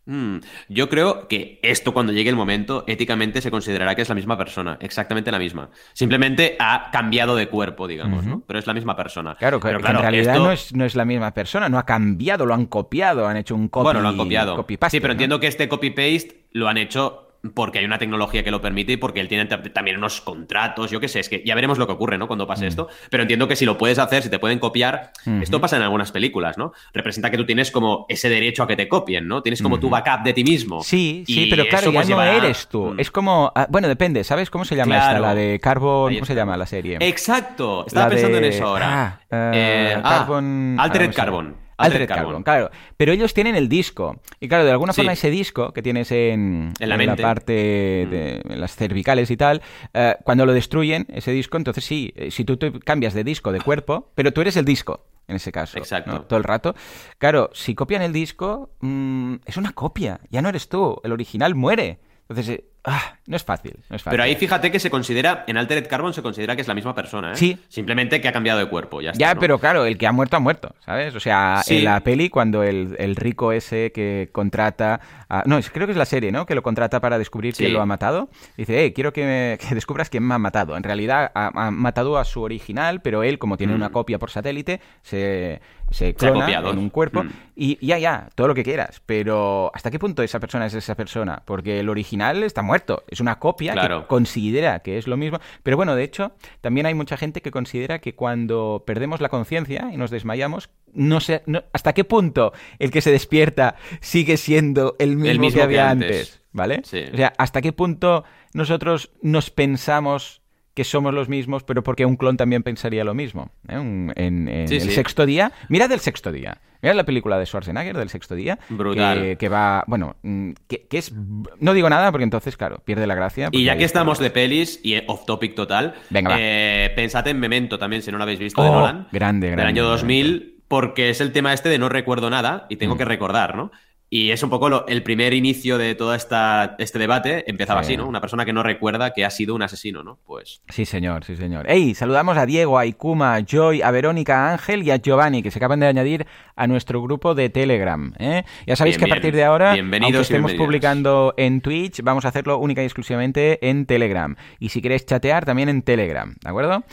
[0.06, 0.38] Mm,
[0.70, 4.38] yo creo que esto cuando llegue el momento, éticamente se considerará que es la misma
[4.38, 5.70] persona, exactamente la misma.
[5.94, 8.44] Simplemente ha cambiado de cuerpo, digamos, ¿no?
[8.46, 9.36] Pero es la misma persona.
[9.36, 11.86] Claro, Pero que en realidad esto- no, es, no es la misma persona, no ha
[11.86, 14.66] cambiado, lo han copiado, han hecho un copy Bueno, lo han copiado.
[14.68, 15.12] sí, pero ¿no?
[15.14, 18.98] entiendo que este copy-paste lo han hecho porque hay una tecnología que lo permite y
[18.98, 21.86] porque él tiene ta- también unos contratos, yo qué sé, es que ya veremos lo
[21.88, 22.28] que ocurre, ¿no?
[22.28, 22.48] Cuando Mm.
[22.48, 25.78] pase esto, pero entiendo que si lo puedes hacer, si te pueden copiar, esto pasa
[25.78, 26.74] en algunas películas, ¿no?
[26.94, 29.42] Representa que tú tienes como ese derecho a que te copien, ¿no?
[29.42, 30.82] Tienes como tu backup de ti mismo.
[30.84, 32.94] Sí, sí, pero claro, ya pues, no eres tú.
[32.94, 33.00] Mm.
[33.00, 33.52] Es como.
[33.56, 35.10] ah, bueno, depende, ¿sabes cómo se llama esta?
[35.10, 35.22] Claro.
[35.26, 36.14] La de Carbon.
[36.14, 36.98] ¿Cómo se llama la serie?
[37.02, 39.20] Exacto, estaba La pensando de- en eso ahora.
[39.32, 40.78] Ah, eh, Eh, ah, Carbon.
[40.80, 41.16] Altered ah, no sé.
[41.18, 41.56] Carbon.
[41.78, 42.70] Altered Carbon, claro.
[42.98, 44.20] Pero ellos tienen el disco.
[44.40, 45.02] Y claro, de alguna Sí.
[45.02, 47.22] forma ese disco que tienes en, En la mente.
[47.22, 47.26] Mm.
[47.26, 49.62] parte de en las cervicales y tal,
[49.94, 53.52] eh, cuando lo destruyen, ese disco, entonces sí, eh, si tú te cambias de disco
[53.52, 55.06] de cuerpo, pero tú eres el disco.
[55.28, 56.12] En ese caso, Exacto.
[56.12, 56.22] ¿no?
[56.22, 56.76] todo el rato.
[57.18, 61.56] Claro, si copian el disco, mm, es una copia, ya no eres tú, el original
[61.56, 61.98] muere.
[62.30, 64.12] Entonces, eh, ah, no es fácil, no es fácil.
[64.12, 66.94] Pero ahí fíjate que se considera, en Altered Carbon se considera que es la misma
[66.96, 67.36] persona, ¿eh?
[67.36, 67.58] Sí.
[67.68, 69.20] Simplemente que ha cambiado de cuerpo, ya está.
[69.20, 69.40] Ya, ¿no?
[69.40, 71.14] pero claro, el que ha muerto ha muerto, ¿sabes?
[71.16, 71.78] O sea, Sí.
[71.80, 75.00] en la peli cuando el, el rico ese que contrata...
[75.30, 76.46] a- no, es- creo que es la serie, ¿no?
[76.46, 77.64] Que lo contrata para descubrir Sí.
[77.64, 78.30] quién lo ha matado.
[78.58, 80.78] Dice, eh, quiero que, me- que descubras quién me ha matado.
[80.78, 84.30] En realidad ha, ha matado a su original, pero él, como tiene una copia por
[84.32, 86.14] satélite, se, se Mm.
[86.16, 87.24] Clona en un cuerpo.
[87.24, 87.30] Mm.
[87.56, 89.02] Y ya, ya, todo lo que quieras.
[89.06, 91.42] Pero ¿hasta qué punto esa persona es esa persona?
[91.46, 92.75] Porque el original está muerto.
[93.10, 94.02] Es una copia Claro.
[94.02, 95.40] que considera que es lo mismo.
[95.64, 99.90] Pero bueno, de hecho, también hay mucha gente que considera que cuando perdemos la conciencia
[99.94, 104.96] y nos desmayamos, no sé no- hasta qué punto el que se despierta sigue siendo
[105.00, 106.10] el mismo, mismo que que había antes.
[106.12, 106.42] antes.
[106.52, 106.82] ¿Vale?
[106.86, 107.04] Sí.
[107.14, 110.42] O sea, hasta qué punto nosotros nos pensamos
[110.74, 113.50] que somos los mismos, pero porque un clon también pensaría lo mismo.
[113.68, 113.78] ¿eh?
[113.78, 114.92] Un- en en Sí, el sí.
[114.92, 115.52] sexto día.
[115.70, 116.60] Mira del sexto día.
[116.86, 118.60] Mira la película de Schwarzenegger del sexto día.
[118.70, 119.20] Brutal.
[119.22, 119.84] Que, que va.
[119.88, 121.12] Bueno, mm, que, que es.
[121.60, 123.50] No digo nada porque entonces, claro, pierde la gracia.
[123.52, 127.80] Y ya que estamos de pelis y off topic total, Venga, eh, pensad en Memento
[127.80, 129.08] también, si no lo habéis visto, Oh, de Nolan.
[129.12, 130.08] grande, Del grande, año grande.
[130.08, 132.98] 2000, porque es el tema este de no recuerdo nada y tengo Mm.
[133.00, 133.72] que recordar, ¿no?
[134.10, 137.44] Y es un poco lo- el primer inicio de todo esta, este debate.
[137.50, 137.94] Empezaba Sí.
[137.94, 138.08] así, ¿no?
[138.08, 140.20] Una persona que no recuerda que ha sido un asesino, ¿no?
[140.26, 141.70] Pues Sí, señor, sí, señor.
[141.70, 141.96] ¡Ey!
[141.96, 145.50] Saludamos a Diego, a Ikuma, a Joy, a Verónica, a Ángel y a Giovanni, que
[145.52, 148.14] se acaban de añadir a nuestro grupo de Telegram.
[148.20, 148.44] ¿eh?
[148.68, 152.30] Ya sabéis Bien, que a partir de ahora, aunque estemos publicando en Twitch, vamos a
[152.30, 154.36] hacerlo única y exclusivamente en Telegram.
[154.60, 156.84] Y si queréis chatear, también en Telegram, ¿de acuerdo?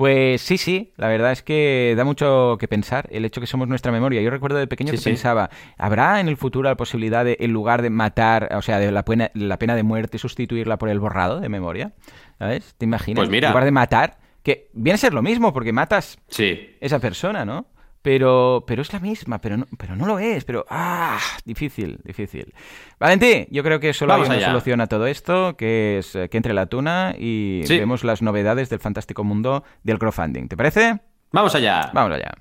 [0.00, 3.68] Pues sí, sí, la verdad es que da mucho que pensar el hecho que somos
[3.68, 4.22] nuestra memoria.
[4.22, 5.10] Yo recuerdo de pequeño Sí, que sí.
[5.10, 8.90] pensaba, ¿habrá en el futuro la posibilidad de, en lugar de matar, o sea, de
[8.92, 11.92] la pena, la pena de muerte, sustituirla por el borrado de memoria?
[12.38, 12.74] ¿Sabes?
[12.78, 13.20] ¿Te imaginas?
[13.20, 13.48] Pues mira.
[13.48, 16.76] En lugar de matar, que viene a ser lo mismo, porque matas sí.
[16.80, 17.66] esa persona, ¿no?
[18.02, 22.54] Pero, pero es la misma, pero no, pero no lo es, pero ah, difícil, difícil.
[22.98, 24.46] Valentín, yo creo que solo Vamos hay una allá.
[24.52, 27.78] solución a todo esto, que es eh, que entre la tuna y Sí.
[27.78, 30.48] vemos las novedades del fantástico mundo del crowdfunding.
[30.48, 30.98] ¿Te parece?
[31.32, 31.90] Vamos allá.
[31.92, 32.32] Vamos allá.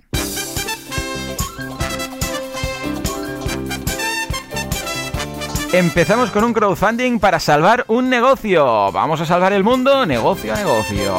[5.71, 8.91] Empezamos con un crowdfunding para salvar un negocio.
[8.91, 11.15] Vamos a salvar el mundo, negocio a negocio.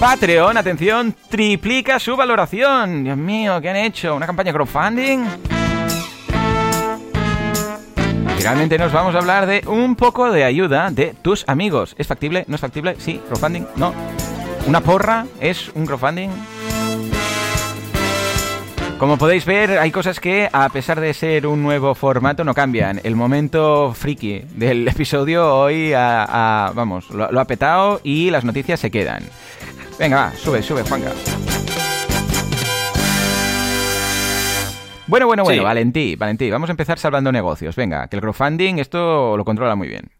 [0.00, 3.04] Patreon, atención, triplica su valoración.
[3.04, 4.14] Dios mío, ¿qué han hecho?
[4.14, 5.24] ¿Una campaña crowdfunding?
[8.36, 11.94] Finalmente nos vamos a hablar de un poco de ayuda de tus amigos.
[11.96, 12.44] ¿Es factible?
[12.48, 12.96] ¿No es factible?
[12.98, 13.94] Sí, crowdfunding, no.
[14.66, 16.28] ¿Una porra es un crowdfunding?
[18.98, 23.00] Como podéis ver, hay cosas que, a pesar de ser un nuevo formato, no cambian.
[23.04, 28.90] El momento friki del episodio hoy, ha- vamos, lo ha petado y las noticias se
[28.90, 29.24] quedan.
[29.98, 31.12] Venga, va, sube, sube, Juanca.
[35.06, 35.64] Bueno, bueno, bueno, Sí.
[35.64, 37.76] Valentí, Valentí, vamos a empezar salvando negocios.
[37.76, 40.10] Venga, que el crowdfunding esto lo controla muy bien.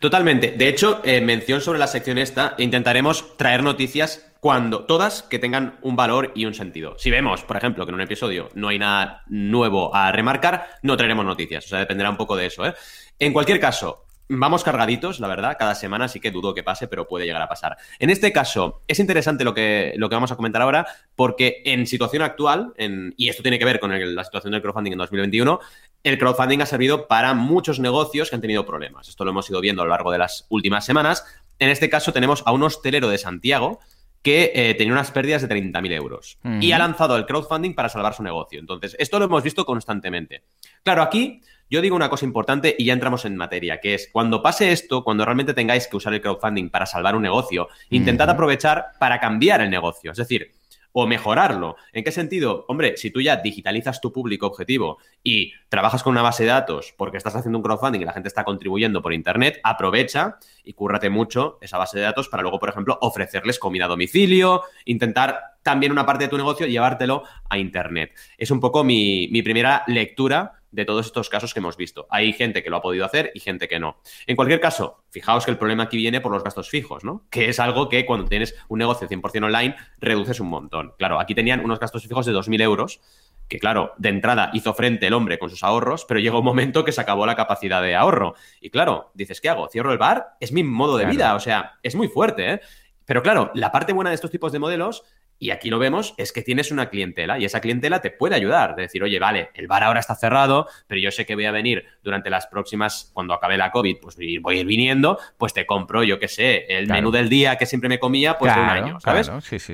[0.00, 0.50] Totalmente.
[0.52, 5.78] De hecho, en mención sobre la sección esta, intentaremos traer noticias cuando todas que tengan
[5.80, 6.96] un valor y un sentido.
[6.98, 10.96] Si vemos, por ejemplo, que en un episodio no hay nada nuevo a remarcar, no
[10.96, 11.64] traeremos noticias.
[11.64, 12.74] O sea, dependerá un poco de eso, ¿eh?
[13.18, 17.06] En cualquier caso, vamos cargaditos, la verdad, cada semana, así que dudo que pase, pero
[17.06, 17.76] puede llegar a pasar.
[17.98, 21.86] En este caso, es interesante lo que, lo que vamos a comentar ahora, porque en
[21.86, 24.98] situación actual, en- y esto tiene que ver con el- la situación del crowdfunding en
[24.98, 25.60] 2021,
[26.02, 29.08] el crowdfunding ha servido para muchos negocios que han tenido problemas.
[29.08, 31.24] Esto lo hemos ido viendo a lo largo de las últimas semanas.
[31.58, 33.80] En este caso tenemos a un hostelero de Santiago
[34.22, 38.12] que eh, tenía unas pérdidas de 30.000 euros y ha lanzado el crowdfunding para salvar
[38.12, 38.58] su negocio.
[38.58, 40.42] Entonces, esto lo hemos visto constantemente.
[40.82, 44.42] Claro, aquí yo digo una cosa importante y ya entramos en materia, que es cuando
[44.42, 48.92] pase esto, cuando realmente tengáis que usar el crowdfunding para salvar un negocio, intentad aprovechar
[48.98, 50.12] para cambiar el negocio.
[50.12, 50.52] Es decir,
[50.98, 51.76] o mejorarlo.
[51.92, 52.64] ¿En qué sentido?
[52.68, 56.94] Hombre, si tú ya digitalizas tu público objetivo y trabajas con una base de datos
[56.96, 61.10] porque estás haciendo un crowdfunding y la gente está contribuyendo por internet, aprovecha y cúrrate
[61.10, 65.92] mucho esa base de datos para luego, por ejemplo, ofrecerles comida a domicilio, intentar también
[65.92, 68.12] una parte de tu negocio llevártelo a internet.
[68.38, 72.06] Es un poco mi, mi primera lectura de todos estos casos que hemos visto.
[72.10, 73.96] Hay gente que lo ha podido hacer y gente que no.
[74.26, 77.24] En cualquier caso, fijaos que el problema aquí viene por los gastos fijos, ¿no?
[77.30, 80.92] Que es algo que cuando tienes un negocio 100% online reduces un montón.
[80.98, 83.00] Claro, aquí tenían unos gastos fijos de 2.000 euros,
[83.48, 86.84] que claro, de entrada hizo frente el hombre con sus ahorros, pero llegó un momento
[86.84, 88.34] que se acabó la capacidad de ahorro.
[88.60, 89.68] Y claro, dices, ¿qué hago?
[89.68, 90.36] ¿Cierro el bar?
[90.40, 91.16] Es mi modo de Claro.
[91.16, 92.60] vida, o sea, es muy fuerte, ¿eh?
[93.06, 95.04] Pero claro, la parte buena de estos tipos de modelos
[95.38, 98.74] y aquí lo vemos, es que tienes una clientela y esa clientela te puede ayudar.
[98.74, 101.50] De decir, oye, vale, el bar ahora está cerrado, pero yo sé que voy a
[101.50, 105.66] venir durante las próximas, cuando acabe la COVID, pues voy a ir viniendo, pues te
[105.66, 108.68] compro, yo qué sé, el menú del día que siempre me comía, pues de un
[108.68, 109.30] año, ¿sabes?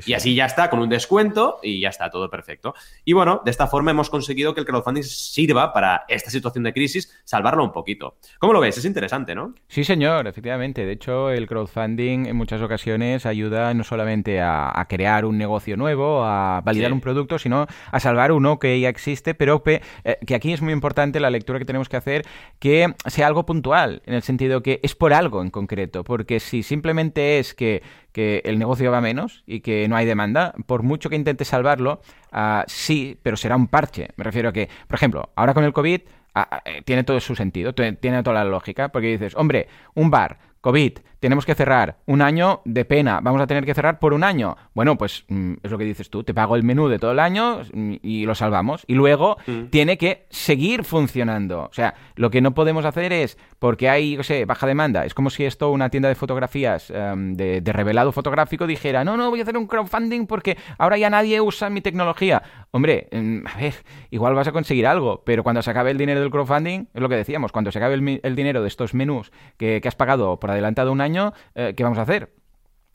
[0.06, 2.74] y así ya está, con un descuento y ya está, todo perfecto.
[3.04, 6.72] Y bueno, de esta forma hemos conseguido que el crowdfunding sirva para esta situación de
[6.72, 8.16] crisis, salvarlo un poquito.
[8.38, 8.78] ¿Cómo lo ves?
[8.78, 9.54] Es interesante, ¿no?
[9.68, 10.84] Sí, señor, efectivamente.
[10.84, 15.76] De hecho, el crowdfunding en muchas ocasiones ayuda no solamente a crear un negocio, negocio
[15.76, 19.80] nuevo, a validar un producto, sino a salvar uno que ya existe, pero eh,
[20.26, 22.24] que aquí es muy importante la lectura que tenemos que hacer,
[22.58, 26.62] que sea algo puntual, en el sentido que es por algo en concreto, porque si
[26.62, 27.82] simplemente es que,
[28.14, 32.62] el negocio va menos y que no hay demanda, por mucho que intente salvarlo, uh,
[32.66, 34.08] sí, pero será un parche.
[34.16, 36.02] Me refiero a que, por ejemplo, ahora con el COVID
[36.34, 40.10] ah, ah, eh, tiene todo su sentido, tiene toda la lógica, porque dices, hombre, un
[40.10, 44.12] bar, COVID, tenemos que cerrar un año de pena, vamos a tener que cerrar por
[44.12, 44.56] un año.
[44.74, 47.20] Bueno, pues mm, es lo que dices tú, te pago el menú de todo el
[47.20, 48.82] año mm, y lo salvamos.
[48.88, 49.66] Y luego mm.
[49.66, 51.68] tiene que seguir funcionando.
[51.70, 55.14] O sea, lo que no podemos hacer es, porque hay, no sé, baja demanda, es
[55.14, 59.38] como si esto, una tienda de fotografías em, de, revelado fotográfico dijera, no, no, voy
[59.38, 62.42] a hacer un crowdfunding porque ahora ya nadie usa mi tecnología.
[62.72, 63.74] Hombre, a ver,
[64.10, 67.08] igual vas a conseguir algo, pero cuando se acabe el dinero del crowdfunding, es lo
[67.08, 70.50] que decíamos, cuando se acabe el, dinero de estos menús que, que has pagado por
[70.50, 71.11] adelantado un año,
[71.54, 72.30] eh, ¿qué vamos a hacer?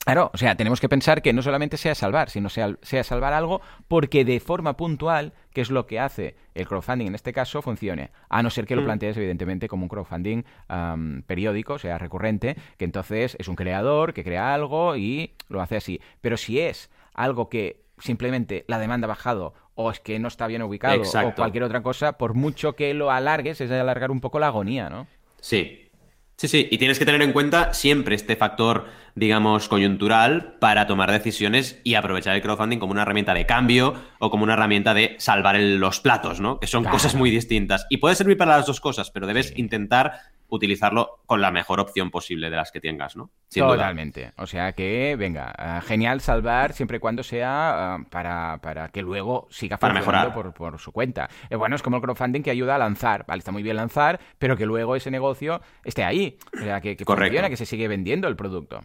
[0.07, 3.33] Claro, o sea, tenemos que pensar que no solamente sea salvar, sino sea, sea, salvar
[3.33, 7.61] algo porque de forma puntual, que es lo que hace el crowdfunding en este caso,
[7.61, 8.11] funcione.
[8.29, 8.85] A no ser que lo mm.
[8.85, 10.45] plantees, evidentemente, como un crowdfunding
[11.25, 15.75] periódico, o sea, recurrente, que entonces es un creador que crea algo y lo hace
[15.75, 15.99] así.
[16.21, 20.47] Pero si es algo que simplemente la demanda ha bajado o es que no está
[20.47, 24.39] bien ubicado o cualquier otra cosa, por mucho que lo alargues, es alargar un poco
[24.39, 25.05] la agonía, ¿no?
[25.41, 25.86] Sí,
[26.39, 31.11] Sí, sí, y tienes que tener en cuenta siempre este factor, digamos, coyuntural para tomar
[31.11, 35.15] decisiones y aprovechar el crowdfunding como una herramienta de cambio o como una herramienta de
[35.17, 36.59] salvar los platos, ¿no?
[36.59, 37.87] Que son cosas muy distintas.
[37.89, 40.11] Y puede servir para las dos cosas, pero debes intentar
[40.49, 43.31] utilizarlo con la mejor opción posible de las que tengas, ¿no?
[43.53, 44.31] Totalmente.
[44.37, 49.01] O sea que, venga, eh, genial salvar siempre y cuando sea eh, para, para, que
[49.01, 51.29] luego siga para mejorar por, por, su cuenta.
[51.49, 53.25] Eh, bueno, es como el crowdfunding que ayuda a lanzar.
[53.27, 56.37] Vale, está muy bien lanzar, pero que luego ese negocio esté ahí.
[56.53, 58.79] O sea, que, que funcione, que se sigue vendiendo el producto.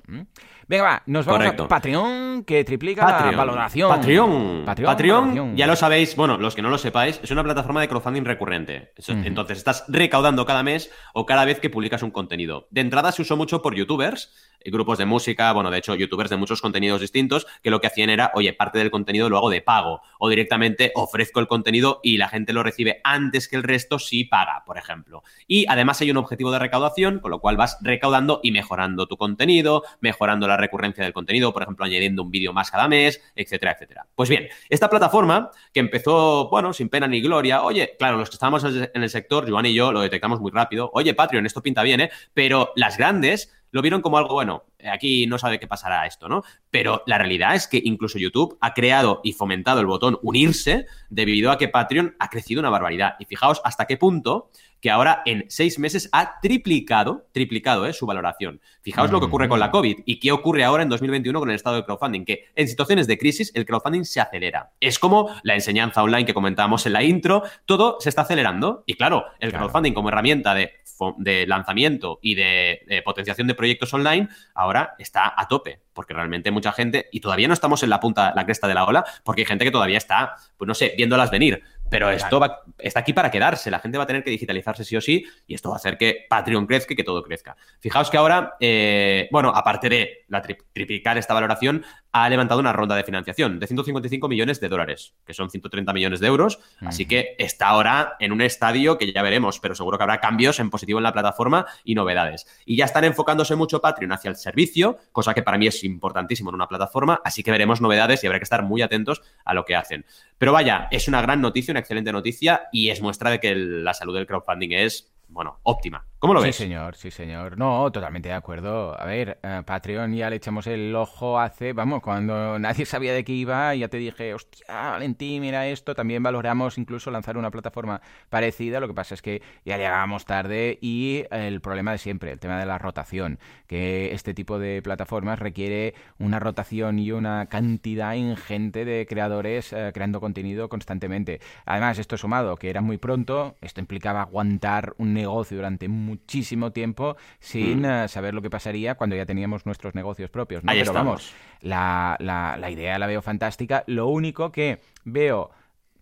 [0.66, 3.88] Venga, va, nos vamos a Patreon, que triplica la valoración.
[3.88, 4.64] Patreon.
[4.66, 5.56] Patreon.
[5.56, 8.92] ya lo sabéis, bueno, los que no lo sepáis, es una plataforma de crowdfunding recurrente.
[9.06, 12.31] Entonces, estás recaudando cada mes o cada vez que publicas un contenido.
[12.70, 14.32] De entrada se usó mucho por youtubers,
[14.66, 18.10] grupos de música, bueno, de hecho, youtubers de muchos contenidos distintos, que lo que hacían
[18.10, 22.16] era, oye, parte del contenido lo hago de pago, o directamente ofrezco el contenido y
[22.16, 25.22] la gente lo recibe antes que el resto si paga, por ejemplo.
[25.46, 29.16] Y además hay un objetivo de recaudación, con lo cual vas recaudando y mejorando tu
[29.16, 33.72] contenido, mejorando la recurrencia del contenido, por ejemplo, añadiendo un vídeo más cada mes, etcétera,
[33.72, 34.06] etcétera.
[34.14, 38.34] Pues bien, esta plataforma que empezó, bueno, sin pena ni gloria, oye, claro, los que
[38.34, 41.82] estábamos en el sector, Joan y yo, lo detectamos muy rápido, oye, Patreon, esto pinta
[41.82, 42.10] bien, ¿eh?
[42.34, 44.64] Pero las grandes lo vieron como algo bueno.
[44.92, 46.44] Aquí no sabe qué pasará esto, ¿no?
[46.70, 51.50] Pero la realidad es que incluso YouTube ha creado y fomentado el botón unirse debido
[51.50, 53.16] a que Patreon ha crecido una barbaridad.
[53.18, 54.50] Y fijaos hasta qué punto
[54.82, 57.92] que ahora en seis meses ha triplicado, triplicado ¿eh?
[57.92, 58.60] su valoración.
[58.82, 61.54] Fijaos lo que ocurre con la COVID y qué ocurre ahora en 2021 con el
[61.54, 64.72] estado de crowdfunding, que en situaciones de crisis el crowdfunding se acelera.
[64.80, 68.94] Es como la enseñanza online que comentábamos en la intro, todo se está acelerando y
[68.94, 70.72] claro, el crowdfunding como herramienta de,
[71.18, 76.72] de lanzamiento y de, potenciación de proyectos online ahora está a tope, porque realmente mucha
[76.72, 79.46] gente, y todavía no estamos en la punta, la cresta de la ola, porque hay
[79.46, 82.40] gente que todavía está, pues no sé, viéndolas venir, pero esto
[82.78, 83.70] está aquí para quedarse.
[83.70, 85.98] La gente va a tener que digitalizarse sí o sí y esto va a hacer
[85.98, 87.54] que Patreon crezca y que todo crezca.
[87.80, 92.94] Fijaos que ahora, eh, bueno, aparte de la triplicar esta valoración, ha levantado una ronda
[92.94, 96.60] de financiación de 155 millones de dólares, que son 130 millones de euros.
[96.80, 100.60] Así que está ahora en un estadio que ya veremos, pero seguro que habrá cambios
[100.60, 102.46] en positivo en la plataforma y novedades.
[102.66, 106.50] Y ya están enfocándose mucho Patreon hacia el servicio, cosa que para mí es importantísimo
[106.50, 109.64] en una plataforma, así que veremos novedades y habrá que estar muy atentos a lo
[109.64, 110.04] que hacen.
[110.36, 113.94] Pero vaya, es una gran noticia, una excelente noticia y es muestra de que la
[113.94, 116.04] salud del crowdfunding es bueno, óptima.
[116.18, 116.54] ¿Cómo lo ves?
[116.54, 117.58] Sí, señor, sí, señor.
[117.58, 118.96] No, totalmente de acuerdo.
[118.96, 123.24] A ver, eh, Patreon ya le echamos el ojo hace, vamos, cuando nadie sabía de
[123.24, 125.96] qué iba, ya te dije, hostia, Valentín, mira esto.
[125.96, 128.78] También valoramos incluso lanzar una plataforma parecida.
[128.78, 132.56] Lo que pasa es que ya llegábamos tarde y el problema de siempre, el tema
[132.60, 138.84] de la rotación, que este tipo de plataformas requiere una rotación y una cantidad ingente
[138.84, 141.40] de creadores eh, creando contenido constantemente.
[141.64, 147.16] Además, esto sumado, que era muy pronto, esto implicaba aguantar un negocio durante muchísimo tiempo
[147.40, 147.84] sin Mm.
[148.04, 150.62] eh, saber lo que pasaría cuando ya teníamos nuestros negocios propios.
[150.62, 150.70] ¿no?
[150.70, 151.06] Ahí Pero estamos.
[151.06, 153.84] vamos, la, la- la idea la veo fantástica.
[153.86, 155.50] Lo único que veo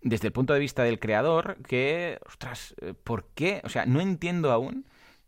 [0.01, 3.61] desde el punto de vista del creador que, ostras, eh, ¿por qué?
[3.63, 4.85] O sea, no entiendo aún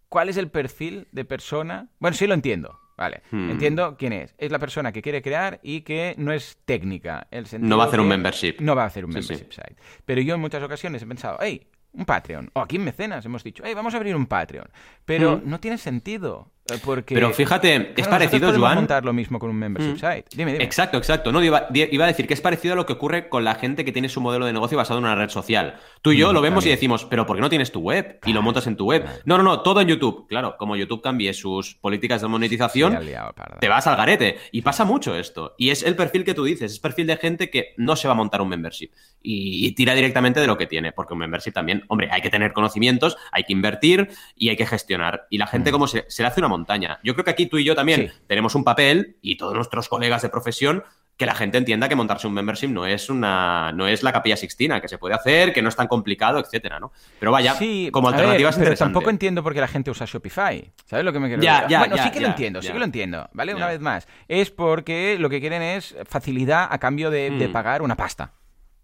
[0.10, 1.89] cuál es el perfil de persona.
[1.99, 2.79] Bueno, sí lo entiendo.
[2.95, 3.49] Vale, Hmm.
[3.49, 4.36] entiendo quién es.
[4.38, 7.27] Es la persona que quiere crear y que no es técnica.
[7.32, 8.58] El No va a hacer un membership.
[8.60, 9.75] No va a hacer un Sí, membership site.
[10.06, 12.49] Pero yo en muchas ocasiones he pensado, hey, un Patreon.
[12.53, 14.67] O aquí en Mecenas hemos dicho, hey, vamos a abrir un Patreon.
[15.06, 15.49] Pero Mm.
[15.49, 16.49] no tiene sentido.
[16.69, 18.76] Eh, Porque, Pero fíjate, es Claro, parecido, Joan.
[18.76, 19.95] montar lo mismo con un membership Mm.
[19.97, 20.26] site.
[20.36, 20.63] Dime, dime.
[20.63, 21.32] Exacto, exacto.
[21.32, 23.84] No, iba, iba a decir que es parecido a lo que ocurre con la gente
[23.84, 25.76] que tiene su modelo de negocio basado en una red social.
[26.02, 26.73] Tú y yo Mm, lo vemos también.
[26.73, 28.19] y decimos, pero ¿por qué no tienes tu web?
[28.26, 29.06] Y lo montas en tu web.
[29.26, 30.26] No, no, no, todo en YouTube.
[30.30, 34.38] Claro, como YouTube cambie sus políticas de monetización, Sí, liado, te vas al garete.
[34.52, 35.56] Y pasa mucho esto.
[35.58, 38.13] Y es el perfil que tú dices, es perfil de gente que no se va
[38.13, 38.89] a montar un membership
[39.21, 42.30] y, y tira directamente de lo que tiene, porque un membership también, hombre, hay que
[42.30, 45.28] tener conocimientos, hay que invertir y hay que gestionar.
[45.30, 45.73] Y la gente Mm.
[45.73, 47.00] como se, se le hace una montaña.
[47.04, 48.18] Yo creo que aquí tú y yo también Sí.
[48.28, 50.84] tenemos un papel y todos nuestros colegas de profesión
[51.18, 54.36] que la gente entienda que montarse un membership no es una no es la capilla
[54.36, 56.92] sixtina, que se puede hacer, que no es tan complicado, etcétera, ¿no?
[57.20, 58.92] Pero vaya, Sí, como ver, alternativa pero interesante.
[58.94, 60.72] tampoco entiendo por qué la gente usa Shopify.
[60.86, 61.70] ¿Sabes lo que me quiero Ya, decir?
[61.70, 63.54] ya, Bueno, ya, sí que lo entiendo, sí que lo entiendo, ¿vale?
[63.54, 64.08] Una vez más.
[64.28, 67.52] Es porque lo que quieren es facilidad a cambio de, de Mm.
[67.52, 68.32] pagar una pasta.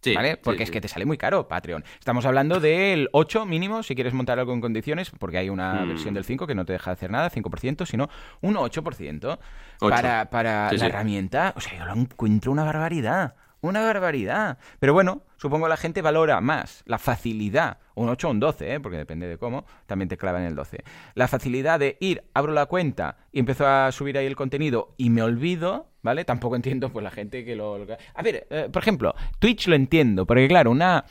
[0.01, 0.31] Sí, ¿Vale?
[0.33, 1.83] sí, Porque es que te sale muy caro Patreon.
[1.99, 5.87] Estamos hablando del 8 mínimo, si quieres montar algo en condiciones, porque hay una Mm.
[5.89, 8.09] versión del 5 que no te deja hacer nada, 5%, sino
[8.41, 9.39] un 8%.
[9.81, 9.89] Ocho.
[9.95, 13.35] Para, para Sí, la herramienta, o sea, yo lo encuentro una barbaridad.
[13.61, 14.57] Una barbaridad.
[14.79, 18.79] Pero bueno, supongo la gente valora más la facilidad, un 8 o un 12, ¿eh?
[18.79, 20.81] porque depende de cómo, también te clavan el 12.
[21.13, 25.09] La facilidad de ir, abro la cuenta y empiezo a subir ahí el contenido y
[25.09, 26.25] me olvido, ¿vale?
[26.25, 27.85] Tampoco entiendo pues la gente que lo...
[28.13, 31.05] A ver, eh, por ejemplo, Twitch lo entiendo, porque claro, una...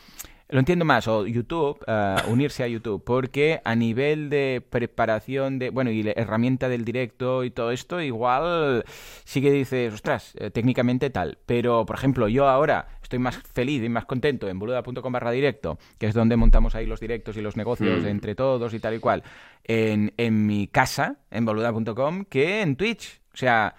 [0.50, 5.68] Lo entiendo más, o YouTube, eh, unirse a YouTube, porque a nivel de preparación de,
[5.68, 8.82] bueno, y la herramienta del directo y todo esto, igual
[9.24, 11.36] sí que dices, ostras, eh, técnicamente tal.
[11.44, 15.76] Pero, por ejemplo, yo ahora estoy más feliz y más contento en boluda.com barra directo,
[15.98, 18.06] que es donde montamos ahí los directos y los negocios Mm.
[18.06, 19.22] entre todos y tal y cual,
[19.64, 23.20] en, en mi casa, en boluda.com, que en Twitch.
[23.34, 23.74] O sea,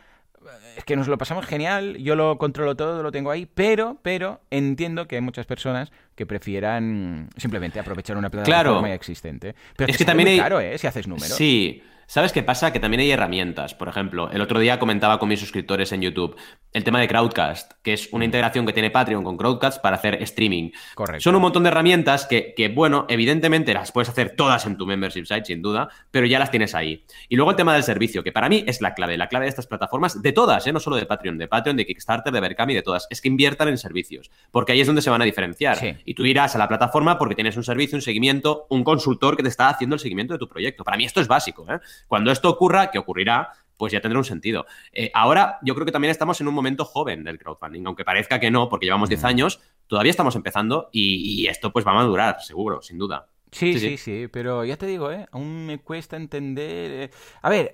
[0.78, 4.42] es que nos lo pasamos genial, yo lo controlo todo, lo tengo ahí, pero, pero
[4.50, 8.88] entiendo que hay muchas personas que prefieran simplemente aprovechar una plataforma Claro.
[8.88, 9.56] ya existente.
[9.76, 10.78] Pero Es que también muy hay- caro, ¿eh?
[10.78, 11.36] Si haces números.
[11.36, 11.84] Sí.
[12.10, 12.74] ¿Sabes qué pasa?
[12.74, 13.76] Que también hay herramientas.
[13.76, 16.36] Por ejemplo, el otro día comentaba con mis suscriptores en YouTube
[16.74, 20.22] el tema de Crowdcast, que es una integración que tiene Patreon con Crowdcast para hacer
[20.24, 20.72] streaming.
[20.96, 21.22] Correcto.
[21.22, 24.88] Son un montón de herramientas que, que, bueno, evidentemente las puedes hacer todas en tu
[24.88, 27.06] membership site, sin duda, pero ya las tienes ahí.
[27.28, 29.50] Y luego el tema del servicio, que para mí es la clave, la clave de
[29.50, 30.74] estas plataformas, de todas, ¿eh?
[30.74, 33.68] no solo de Patreon, de Patreon, de Kickstarter, de Berkami, de todas, es que inviertan
[33.68, 35.78] en servicios, porque ahí es donde se van a diferenciar.
[35.78, 35.96] Sí.
[36.06, 39.44] Y tú irás a la plataforma porque tienes un servicio, un seguimiento, un consultor que
[39.44, 40.84] te está haciendo el seguimiento de tu proyecto.
[40.84, 41.66] Para mí esto es básico.
[41.72, 41.80] ¿eh?
[42.08, 44.66] Cuando esto ocurra, que ocurrirá, pues ya tendrá un sentido.
[44.92, 48.40] Eh, ahora yo creo que también estamos en un momento joven del crowdfunding, aunque parezca
[48.40, 49.26] que no, porque llevamos 10 Mm.
[49.26, 53.28] años, todavía estamos empezando y, y esto pues va a madurar, seguro, sin duda.
[53.52, 55.26] Sí, Sí, sí, pero ya te digo, ¿eh?
[55.32, 56.92] Aún me cuesta entender...
[56.92, 57.10] eh.
[57.42, 57.72] A ver,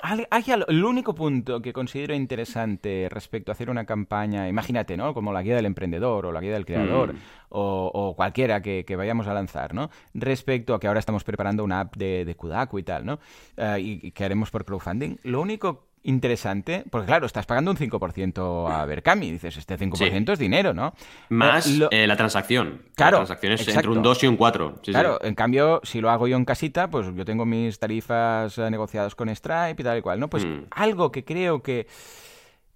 [0.00, 0.26] al-
[0.68, 5.12] el único punto que considero interesante respecto a hacer una campaña, imagínate, ¿no?
[5.14, 7.18] Como la guía del emprendedor o la guía del creador Mm.
[7.50, 9.90] o, o cualquiera que, que vayamos a lanzar, ¿no?
[10.14, 13.18] Respecto a que ahora estamos preparando una app de, de Kudaku y tal, ¿no?
[13.56, 15.16] Eh, y, y que haremos por crowdfunding.
[15.24, 20.38] Lo único interesante, porque claro, estás pagando un 5% a Berkami, dices, este 5% es
[20.38, 20.94] dinero, ¿no?
[21.28, 22.82] Más Eh, lo- eh, la transacción.
[22.96, 24.72] Claro, La transacción es entre un 2 y un 4.
[24.76, 24.92] Sí, sí.
[24.92, 28.70] Claro, en cambio, si lo hago yo en casita, pues yo tengo mis tarifas eh,
[28.70, 30.28] negociadas con Stripe y tal y cual, ¿no?
[30.28, 30.64] Pues Mm.
[30.70, 31.86] algo que creo que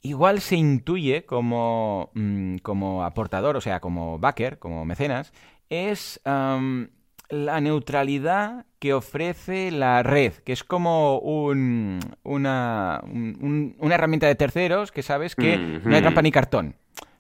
[0.03, 5.33] igual se intuye como, mm, como aportador, o sea, como backer, como mecenas,
[5.69, 6.21] es
[7.29, 14.27] la neutralidad que ofrece la red, que es como un, una, un- un- una herramienta
[14.27, 16.77] de terceros que sabes que no hay trampa ni cartón.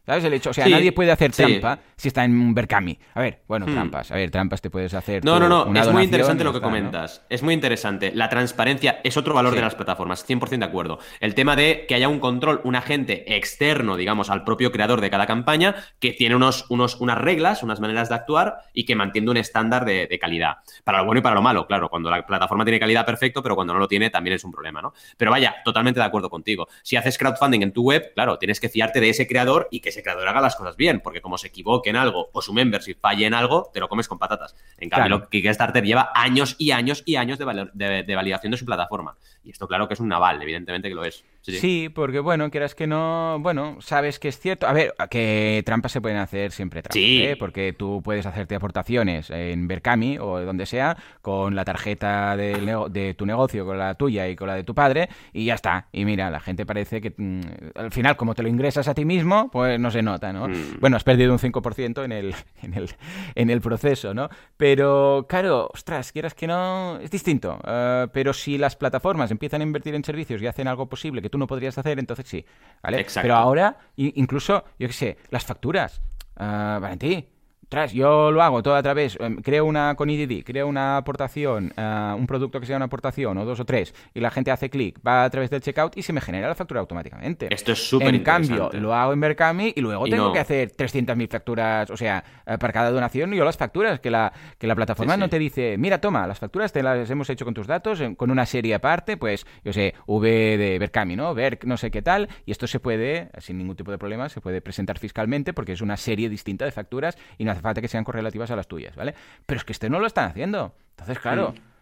[0.06, 0.50] ¿Sabes el hecho?
[0.50, 1.42] O sea, Sí, nadie puede hacer sí.
[1.42, 2.96] trampa si está en un Berkami.
[3.14, 3.72] A ver, bueno, Hmm.
[3.74, 4.10] trampas.
[4.12, 5.24] A ver, trampas te puedes hacer.
[5.24, 6.72] No, tú no, no, es muy interesante lo que está, ¿no?
[6.76, 7.22] comentas.
[7.28, 8.12] Es muy interesante.
[8.14, 9.56] La transparencia es otro valor Sí.
[9.56, 11.00] de las plataformas, 100% de acuerdo.
[11.18, 15.10] El tema de que haya un control, un agente externo, digamos, al propio creador de
[15.10, 19.28] cada campaña, que tiene unos, unos, unas reglas, unas maneras de actuar y que mantiene
[19.30, 20.58] un estándar de, de calidad.
[20.84, 21.88] Para lo bueno y para lo malo, claro.
[21.88, 24.80] Cuando la plataforma tiene calidad, perfecto, pero cuando no lo tiene, también es un problema,
[24.80, 24.92] ¿no?
[25.16, 26.68] Pero vaya, totalmente de acuerdo contigo.
[26.84, 29.90] Si haces crowdfunding en tu web, claro, tienes que fiarte de ese creador y que
[29.96, 32.96] ese creador haga las cosas bien, porque como se equivoque en algo o su membership
[33.00, 34.54] falle en algo, te lo comes con patatas.
[34.78, 35.30] En cambio, Claro.
[35.30, 39.16] Kickstarter lleva años y años y años de, valor- de- de validación de su plataforma.
[39.46, 41.24] Y esto, claro, que es un naval, evidentemente que lo es.
[41.40, 44.66] Sí, porque bueno, quieras que no, bueno, sabes que es cierto.
[44.66, 47.36] A ver, que trampas se pueden hacer siempre trampas, ¿eh?
[47.38, 53.24] porque tú puedes hacerte aportaciones en Berkami o donde sea con la tarjeta de, tu
[53.24, 55.86] negocio, con la tuya y con la de tu padre y ya está.
[55.92, 57.40] Y mira, la gente parece que mm,
[57.76, 60.48] al final como te lo ingresas a ti mismo, pues no se nota, ¿no?
[60.48, 60.80] Mm.
[60.80, 62.90] Bueno, has perdido un 5% en el, en el,
[63.36, 64.28] en el proceso, ¿no?
[64.56, 67.60] Pero claro, ostras, quieras que no, es distinto.
[67.64, 71.30] Eh, pero si las plataformas empiezan a invertir en servicios y hacen algo posible que
[71.30, 72.44] tú no podrías hacer, entonces sí,
[72.82, 73.06] ¿vale?
[73.22, 76.00] Pero ahora, incluso, yo qué sé, las facturas.
[76.38, 77.26] Uh, Valentín,
[77.68, 81.72] Tras, yo lo hago todo a través, em, creo una con IDD, creo una aportación,
[81.76, 84.70] eh, un producto que sea una aportación, o dos o tres, y la gente hace
[84.70, 87.52] clic, va a través del checkout y se me genera la factura automáticamente.
[87.52, 91.28] Esto es súper En cambio, lo hago en Berkami y luego tengo que hacer 300.000
[91.28, 95.16] facturas, o sea, eh, para cada donación, yo las facturas, que la, que la plataforma
[95.16, 98.30] no te dice, mira, toma, las facturas te las hemos hecho con tus datos, con
[98.30, 101.34] una serie aparte, pues, yo sé, V de Berkami, ¿no?
[101.34, 104.40] Ver no sé qué tal, y esto se puede, sin ningún tipo de problema, se
[104.40, 107.88] puede presentar fiscalmente porque es una serie distinta de facturas y no hace falta que
[107.88, 109.14] sean correlativas a las tuyas, ¿vale?
[109.46, 110.74] Pero es que este no lo están haciendo.
[110.90, 111.54] Entonces, claro.
[111.56, 111.76] Mm.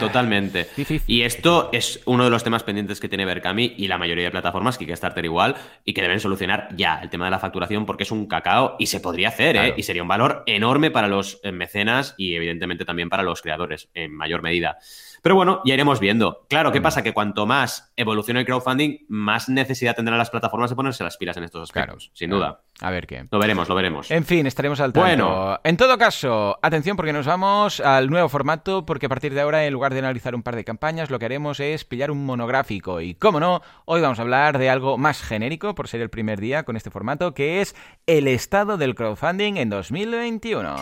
[0.00, 0.66] Totalmente.
[1.06, 4.30] Y esto es uno de los temas pendientes que tiene Berkami y la mayoría de
[4.30, 8.10] plataformas, Kickstarter igual, y que deben solucionar ya el tema de la facturación porque es
[8.10, 9.74] un cacao y se podría hacer, ¿eh?
[9.76, 14.14] Y sería un valor enorme para los mecenas y evidentemente también para los creadores en
[14.14, 14.78] mayor medida.
[15.22, 16.46] Pero bueno, ya iremos viendo.
[16.48, 17.02] Claro, ¿qué pasa?
[17.02, 21.36] Que cuanto más evolucione el crowdfunding, más necesidad tendrán las plataformas de ponerse las pilas
[21.36, 22.62] en estos aspectos, sin duda.
[22.80, 23.24] A ver qué.
[23.30, 24.10] Lo veremos, lo veremos.
[24.10, 25.06] En fin, estaremos al tanto.
[25.06, 25.58] Bueno.
[25.64, 29.66] En todo caso, atención porque nos vamos al nuevo formato, porque a partir de ahora,
[29.66, 33.00] en lugar de analizar un par de campañas, lo que haremos es pillar un monográfico.
[33.00, 36.40] Y cómo no, hoy vamos a hablar de algo más genérico, por ser el primer
[36.40, 37.74] día con este formato, que es
[38.06, 40.76] el estado del crowdfunding en 2021.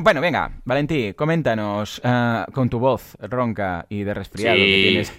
[0.00, 4.62] Bueno, venga, Valentí, coméntanos uh, con tu voz ronca y de resfriado sí.
[4.62, 5.12] que tienes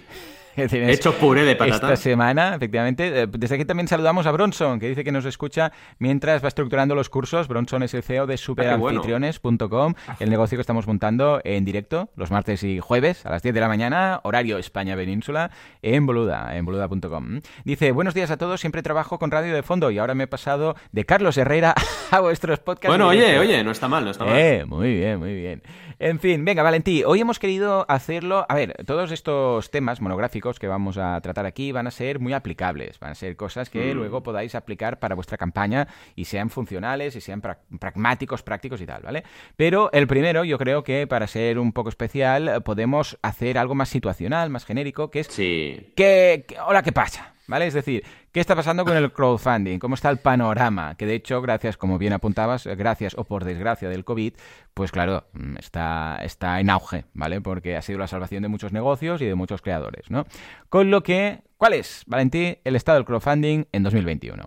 [0.56, 1.92] He hecho puré de patata.
[1.92, 3.22] Esta semana, efectivamente.
[3.22, 6.94] Eh, desde aquí también saludamos a Bronson, que dice que nos escucha mientras va estructurando
[6.94, 7.46] los cursos.
[7.46, 12.30] Bronson es el CEO de ah, superanfitriones.com, el negocio que estamos montando en directo los
[12.30, 15.50] martes y jueves a las 10 de la mañana, horario España Península,
[15.82, 17.40] en Boluda, en boluda.com.
[17.64, 20.26] Dice, buenos días a todos, siempre trabajo con radio de fondo y ahora me he
[20.26, 21.74] pasado de Carlos Herrera
[22.10, 22.88] a vuestros podcasts.
[22.88, 24.38] Bueno, oye, oye, no está mal, no está mal.
[24.38, 25.62] Eh, muy bien, muy bien.
[25.98, 28.44] En fin, venga, Valentí, hoy hemos querido hacerlo.
[28.50, 32.34] A ver, todos estos temas monográficos que vamos a tratar aquí van a ser muy
[32.34, 33.96] aplicables, van a ser cosas que mm.
[33.96, 39.00] luego podáis aplicar para vuestra campaña y sean funcionales y sean pragmáticos, prácticos y tal,
[39.04, 39.24] ¿vale?
[39.56, 43.88] Pero el primero, yo creo que para ser un poco especial, podemos hacer algo más
[43.88, 45.28] situacional, más genérico, que es.
[45.28, 45.94] Sí.
[45.96, 47.36] Que, hola, ¿qué pasa?
[47.46, 47.68] ¿Vale?
[47.68, 48.04] Es decir,
[48.36, 49.78] ¿qué está pasando con el crowdfunding?
[49.78, 50.94] ¿Cómo está el panorama?
[50.96, 54.34] Que de hecho, gracias, como bien apuntabas, gracias o por desgracia del COVID,
[54.74, 57.40] pues claro, mm, está, está en auge, ¿vale?
[57.40, 60.26] Porque ha sido la salvación de muchos negocios y de muchos creadores, ¿no?
[60.68, 64.44] Con lo que, ¿cuál es, Valentín, el estado del crowdfunding en 2021?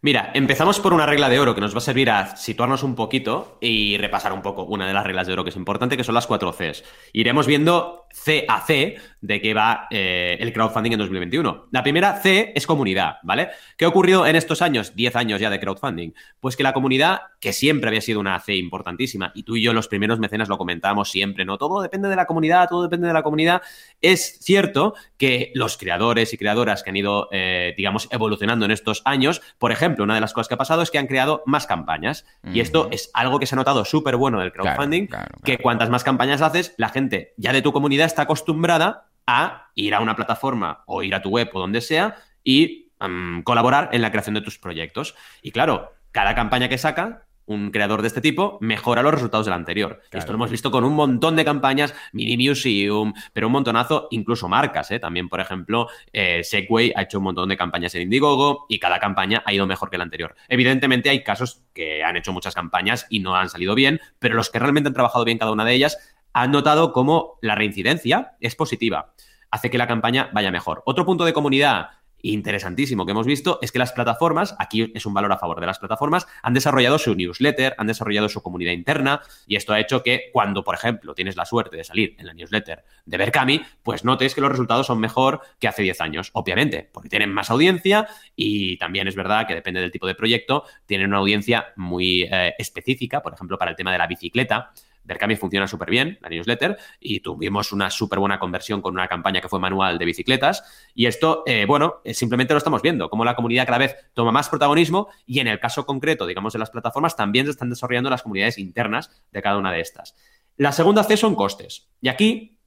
[0.00, 2.94] Mira, empezamos por una regla de oro que nos va a servir a situarnos un
[2.94, 6.04] poquito y repasar un poco una de las reglas de oro que es importante, que
[6.04, 6.84] son las cuatro Cs.
[7.12, 11.66] Iremos viendo C a C de qué va eh, el crowdfunding en 2021.
[11.72, 13.48] La primera C es comunidad, ¿vale?
[13.76, 16.12] ¿Qué ha ocurrido en estos años, 10 años ya de crowdfunding?
[16.38, 19.72] Pues que la comunidad, que siempre había sido una C importantísima, y tú y yo
[19.72, 21.58] los primeros mecenas lo comentábamos siempre, ¿no?
[21.58, 23.62] Todo depende de la comunidad, todo depende de la comunidad.
[24.00, 29.02] Es cierto que los creadores y creadoras que han ido, eh, digamos, evolucionando en estos
[29.04, 31.66] años, por ejemplo, una de las cosas que ha pasado es que han creado más
[31.66, 32.26] campañas.
[32.44, 35.08] Y esto es algo que se ha notado súper bueno del crowdfunding,
[35.44, 39.94] que cuantas más campañas haces, la gente ya de tu comunidad está acostumbrada a ir
[39.94, 44.00] a una plataforma o ir a tu web o donde sea y mm, colaborar en
[44.02, 45.14] la creación de tus proyectos.
[45.42, 49.54] Y claro, cada campaña que saca, un creador de este tipo mejora los resultados del
[49.54, 50.02] anterior.
[50.12, 54.48] Esto lo hemos visto con un montón de campañas, Mini Museum, pero un montonazo, incluso
[54.48, 54.90] marcas.
[54.90, 55.00] ¿eh?
[55.00, 59.00] También, por ejemplo, eh, Segway ha hecho un montón de campañas en Indiegogo y cada
[59.00, 60.36] campaña ha ido mejor que la anterior.
[60.48, 64.50] Evidentemente hay casos que han hecho muchas campañas y no han salido bien, pero los
[64.50, 65.98] que realmente han trabajado bien cada una de ellas
[66.34, 69.14] han notado cómo la reincidencia es positiva,
[69.50, 70.82] hace que la campaña vaya mejor.
[70.84, 71.88] Otro punto de comunidad
[72.22, 75.66] interesantísimo que hemos visto es que las plataformas, aquí es un valor a favor de
[75.66, 80.02] las plataformas, han desarrollado su newsletter, han desarrollado su comunidad interna y esto ha hecho
[80.02, 84.04] que cuando, por ejemplo, tienes la suerte de salir en la newsletter de Berkami, pues
[84.04, 88.08] notes que los resultados son mejor que hace 10 años, obviamente, porque tienen más audiencia
[88.34, 92.54] y también es verdad que depende del tipo de proyecto, tienen una audiencia muy eh,
[92.58, 94.72] específica, por ejemplo, para el tema de la bicicleta
[95.08, 99.40] Berkami funciona súper bien, la newsletter, y tuvimos una súper buena conversión con una campaña
[99.40, 100.62] que fue manual de bicicletas.
[100.94, 104.30] Y esto, eh, bueno, eh, simplemente lo estamos viendo, como la comunidad cada vez toma
[104.30, 108.10] más protagonismo y en el caso concreto, digamos, de las plataformas, también se están desarrollando
[108.10, 110.14] las comunidades internas de cada una de estas.
[110.56, 111.88] La segunda C son costes.
[112.02, 112.58] Y aquí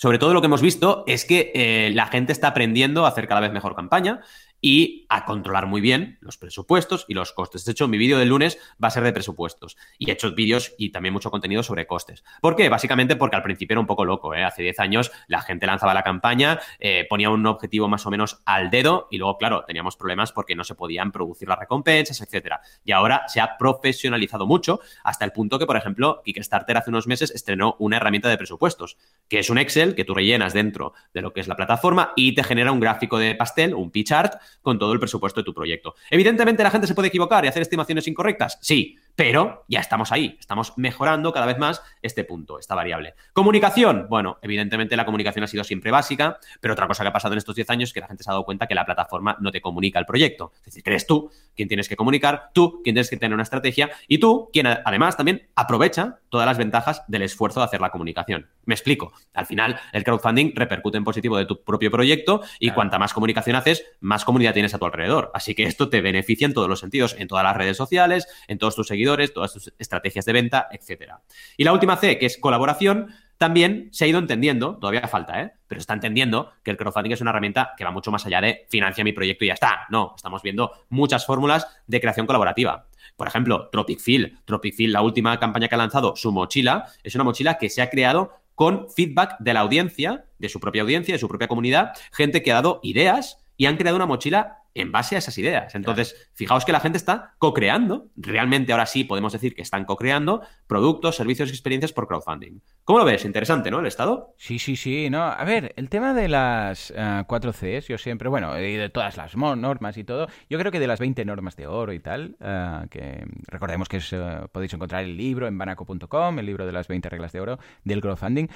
[0.00, 3.28] sobre todo lo que hemos visto es que eh, la gente está aprendiendo a hacer
[3.28, 4.22] cada vez mejor campaña
[4.60, 7.64] y a controlar muy bien los presupuestos y los costes.
[7.64, 10.74] De hecho, mi vídeo del lunes va a ser de presupuestos y he hecho vídeos
[10.78, 12.24] y también mucho contenido sobre costes.
[12.40, 12.68] ¿Por qué?
[12.68, 14.34] Básicamente porque al principio era un poco loco.
[14.34, 14.44] ¿eh?
[14.44, 18.42] Hace 10 años la gente lanzaba la campaña, eh, ponía un objetivo más o menos
[18.44, 22.60] al dedo y luego, claro, teníamos problemas porque no se podían producir las recompensas, etcétera.
[22.84, 27.06] Y ahora se ha profesionalizado mucho hasta el punto que, por ejemplo, Kickstarter hace unos
[27.06, 28.96] meses estrenó una herramienta de presupuestos,
[29.30, 32.34] que es un Excel que tú rellenas dentro de lo que es la plataforma y
[32.34, 35.54] te genera un gráfico de pastel, un p chart con todo el presupuesto de tu
[35.54, 35.94] proyecto.
[36.10, 40.38] Evidentemente la gente se puede equivocar y hacer estimaciones incorrectas, sí, pero ya estamos ahí,
[40.40, 43.12] estamos mejorando cada vez más este punto, esta variable.
[43.34, 47.34] Comunicación, bueno, evidentemente la comunicación ha sido siempre básica, pero otra cosa que ha pasado
[47.34, 49.36] en estos 10 años es que la gente se ha dado cuenta que la plataforma
[49.38, 50.52] no te comunica el proyecto.
[50.60, 53.90] Es decir, eres tú quien tienes que comunicar, tú quien tienes que tener una estrategia
[54.08, 58.48] y tú quien además también aprovecha todas las ventajas del esfuerzo de hacer la comunicación.
[58.64, 59.12] Me explico.
[59.34, 63.56] Al final, el crowdfunding repercute en positivo de tu propio proyecto y cuanta más comunicación
[63.56, 65.30] haces, más comunidad tienes a tu alrededor.
[65.34, 68.58] Así que esto te beneficia en todos los sentidos, en todas las redes sociales, en
[68.58, 71.20] todos tus seguidores, todas tus estrategias de venta, etcétera.
[71.56, 75.52] Y la última C, que es colaboración, también se ha ido entendiendo, todavía falta, ¿eh?
[75.66, 78.66] pero está entendiendo que el crowdfunding es una herramienta que va mucho más allá de
[78.68, 79.86] financia mi proyecto y ya está.
[79.88, 82.88] No, estamos viendo muchas fórmulas de creación colaborativa.
[83.16, 84.44] Por ejemplo, Tropic Field.
[84.44, 87.80] Tropic Field, la última campaña que ha lanzado, su mochila, es una mochila que se
[87.80, 91.92] ha creado con feedback de la audiencia, de su propia audiencia, de su propia comunidad,
[92.12, 95.74] gente que ha dado ideas y han creado una mochila en base a esas ideas.
[95.74, 100.42] Entonces, fijaos que la gente está co-creando, realmente ahora sí podemos decir que están co-creando
[100.66, 102.60] productos, servicios y experiencias por crowdfunding.
[102.84, 103.24] ¿Cómo lo ves?
[103.24, 103.80] Interesante, ¿no?
[103.80, 104.34] El Estado.
[104.36, 105.10] Sí, sí, sí.
[105.10, 106.92] No, a ver, el tema de las
[107.26, 110.72] 4 eh, Cs, yo siempre, bueno, y de todas las normas y todo, yo creo
[110.72, 114.72] que de las 20 normas de oro y tal, uh, que recordemos que uh, podéis
[114.74, 118.48] encontrar el libro en banaco.com, el libro de las 20 reglas de oro del crowdfunding.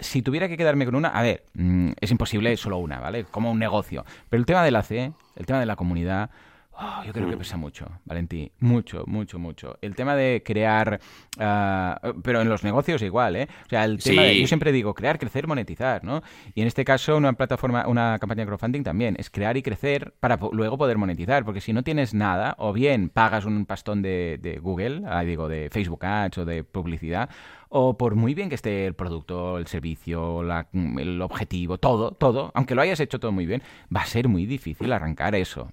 [0.00, 3.24] si tuviera que quedarme con una, a ver, mm, es imposible solo una, ¿vale?
[3.24, 4.04] Como un negocio.
[4.28, 6.30] Pero el tema de la C, el tema de la comunidad,
[6.72, 7.38] oh, yo creo que mm.
[7.38, 8.50] pesa mucho, Valentí.
[8.60, 9.78] Mucho, mucho, mucho.
[9.80, 11.00] El tema de crear.
[11.38, 13.48] Ah, pero en los negocios igual, ¿eh?
[13.66, 14.40] O sea, el tema de.
[14.40, 16.22] Yo siempre digo crear, crecer, monetizar, ¿no?
[16.54, 20.14] Y en este caso, una plataforma, una campaña de crowdfunding también es crear y crecer
[20.20, 21.44] para luego poder monetizar.
[21.44, 25.48] Porque si no tienes nada, o bien pagas un pastón de, de Google, ah, digo,
[25.48, 27.30] de Facebook Ads o de publicidad,
[27.76, 32.76] o por muy bien que esté el producto, el servicio, el objetivo, todo, todo, aunque
[32.76, 33.64] lo hayas hecho todo muy bien,
[33.94, 35.72] va a ser muy difícil arrancar eso.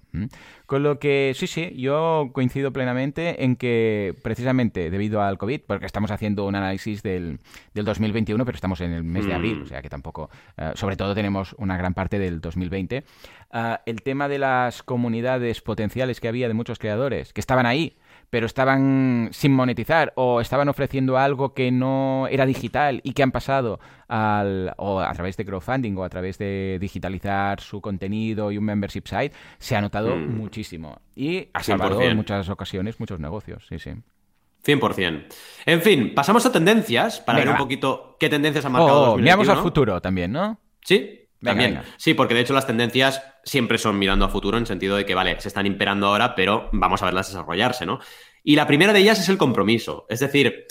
[0.66, 5.86] Con lo que, sí, sí, yo coincido plenamente en que precisamente debido al COVID, porque
[5.86, 7.38] estamos haciendo un análisis del,
[7.72, 9.62] del 2021, pero estamos en el mes de abril, mm.
[9.62, 13.04] o sea que tampoco, eh, sobre todo tenemos una gran parte del 2020,
[13.52, 17.96] eh, el tema de las comunidades potenciales que había de muchos creadores, que estaban ahí,
[18.32, 23.30] pero estaban sin monetizar o estaban ofreciendo algo que no era digital y que han
[23.30, 23.78] pasado
[24.08, 28.64] al, o a través de crowdfunding o a través de digitalizar su contenido y un
[28.64, 30.34] membership site, se ha notado mm.
[30.34, 31.02] muchísimo.
[31.14, 33.90] Y ha salvado en muchas ocasiones muchos negocios, sí, sí.
[34.64, 35.26] 100%.
[35.66, 39.12] En fin, pasamos a tendencias para ver un poquito qué tendencias han marcado.
[39.12, 40.58] Oh, miramos al futuro también, ¿no?
[40.80, 41.82] Sí, también.
[41.96, 45.14] Sí, porque de hecho las tendencias siempre son mirando a futuro en sentido de que,
[45.14, 48.00] vale, se están imperando ahora, pero vamos a verlas desarrollarse, ¿no?
[48.44, 50.06] Y la primera de ellas es el compromiso.
[50.08, 50.66] Es decir,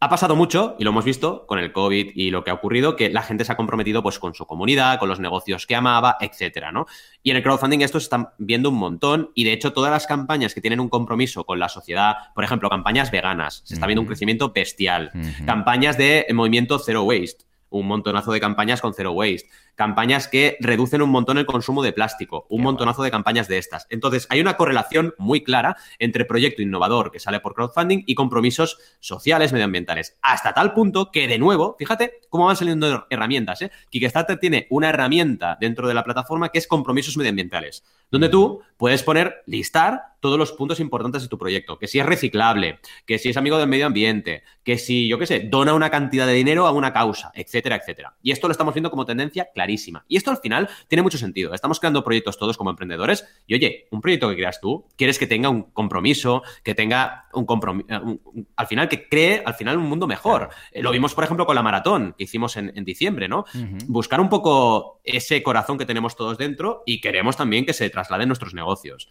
[0.00, 2.94] ha pasado mucho, y lo hemos visto con el COVID y lo que ha ocurrido,
[2.94, 6.16] que la gente se ha comprometido pues con su comunidad, con los negocios que amaba,
[6.20, 6.86] etcétera, ¿no?
[7.24, 10.06] Y en el crowdfunding esto se están viendo un montón, y de hecho todas las
[10.06, 14.02] campañas que tienen un compromiso con la sociedad, por ejemplo, campañas veganas, se está viendo
[14.02, 15.10] un crecimiento bestial,
[15.44, 21.02] campañas de movimiento zero waste, un montonazo de campañas con zero waste, campañas que reducen
[21.02, 23.86] un montón el consumo de plástico, un montonazo de campañas de estas.
[23.90, 28.78] Entonces, hay una correlación muy clara entre proyecto innovador que sale por crowdfunding y compromisos
[29.00, 30.16] sociales, medioambientales.
[30.22, 33.62] Hasta tal punto que, de nuevo, fíjate cómo van saliendo herramientas.
[33.62, 33.70] ¿eh?
[33.90, 39.02] Kickstarter tiene una herramienta dentro de la plataforma que es compromisos medioambientales, donde tú puedes
[39.02, 43.30] poner, listar todos los puntos importantes de tu proyecto, que si es reciclable, que si
[43.30, 46.66] es amigo del medio ambiente, que si, yo qué sé, dona una cantidad de dinero
[46.66, 48.16] a una causa, etcétera, etcétera.
[48.22, 51.54] Y esto lo estamos viendo como tendencia clarísima y esto al final tiene mucho sentido.
[51.54, 55.26] Estamos creando proyectos todos como emprendedores y oye, un proyecto que creas tú, quieres que
[55.26, 58.18] tenga un compromiso, que tenga un compromiso, eh,
[58.56, 60.50] al final que cree al final un mundo mejor.
[60.72, 63.44] Eh, lo vimos, por ejemplo, con la maratón que hicimos en, diciembre, ¿no?
[63.86, 68.22] Buscar un poco ese corazón que tenemos todos dentro y queremos también que se traslade
[68.22, 69.08] en nuestros negocios.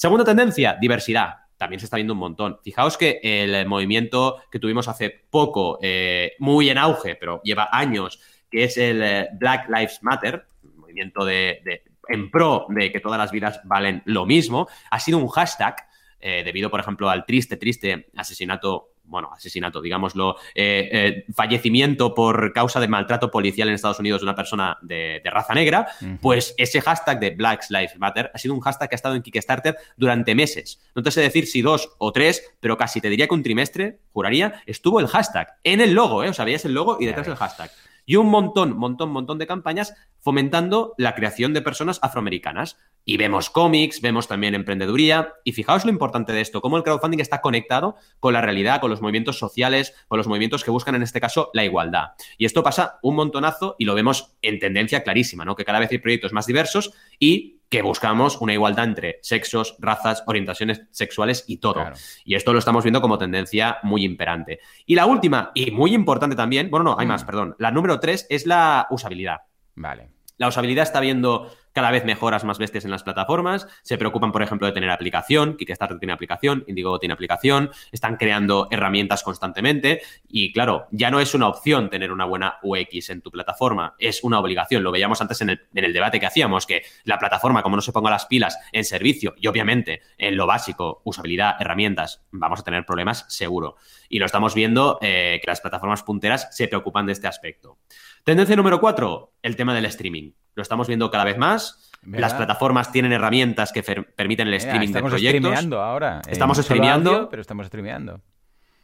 [0.00, 1.40] Segunda tendencia, diversidad.
[1.58, 2.58] también se está viendo un montón.
[2.64, 8.18] Fijaos que el movimiento que tuvimos hace poco, eh, muy en auge, pero lleva años,
[8.50, 10.46] que es el eh, Black Lives Matter,
[10.76, 15.28] movimiento de, en pro de que todas las vidas valen lo mismo, ha sido un
[15.28, 15.76] hashtag
[16.18, 22.52] eh, debido, por ejemplo, al triste, triste asesinato bueno, asesinato, digámoslo, eh, eh, fallecimiento por
[22.52, 25.86] causa de maltrato policial en Estados Unidos de una persona de, raza negra,
[26.20, 29.22] pues ese hashtag de Black Lives Matter ha sido un hashtag que ha estado en
[29.22, 30.80] Kickstarter durante meses.
[30.94, 33.98] No te sé decir si dos o tres, pero casi te diría que un trimestre,
[34.12, 36.28] juraría, estuvo el hashtag en el logo, ¿eh?
[36.28, 37.70] O sea, veías el logo y detrás el hashtag
[38.10, 42.78] y un montón, montón, montón de campañas fomentando la creación de personas afroamericanas.
[43.04, 45.32] Y vemos cómics, vemos también emprendeduría.
[45.44, 48.90] Y fijaos lo importante de esto, cómo el crowdfunding está conectado con la realidad, con
[48.90, 52.10] los movimientos sociales, con los movimientos que buscan en este caso la igualdad.
[52.36, 55.56] Y esto pasa un montonazo y lo vemos en tendencia clarísima, ¿no?
[55.56, 60.24] Que cada vez hay proyectos más diversos y que buscamos una igualdad entre sexos, razas,
[60.26, 61.84] orientaciones sexuales y todo.
[62.24, 64.58] Y esto lo estamos viendo como tendencia muy imperante.
[64.86, 67.08] Y la última, y muy importante también, bueno, no, hay mm.
[67.08, 67.54] más, perdón.
[67.58, 69.42] La número tres es la usabilidad.
[69.80, 70.10] Vale.
[70.36, 74.42] La usabilidad está viendo cada vez mejoras más bestias en las plataformas, se preocupan, por
[74.42, 80.52] ejemplo, de tener aplicación, Kickstarter tiene aplicación, Indiegogo tiene aplicación, están creando herramientas constantemente y
[80.52, 84.40] claro, ya no es una opción tener una buena UX en tu plataforma, es una
[84.40, 87.76] obligación, lo veíamos antes en el, en el debate que hacíamos, que la plataforma, como
[87.76, 92.60] no se ponga las pilas en servicio y obviamente en lo básico, usabilidad, herramientas, vamos
[92.60, 93.76] a tener problemas seguro.
[94.08, 97.78] Y lo estamos viendo eh, que las plataformas punteras se preocupan de este aspecto.
[98.24, 100.32] Tendencia número cuatro, el tema del streaming.
[100.54, 101.90] Lo estamos viendo cada vez más.
[102.02, 105.20] Las plataformas tienen herramientas que permiten el streaming de proyectos.
[105.22, 106.22] Estamos streameando ahora.
[106.28, 107.28] Estamos streameando.
[107.28, 108.20] pero estamos streameando.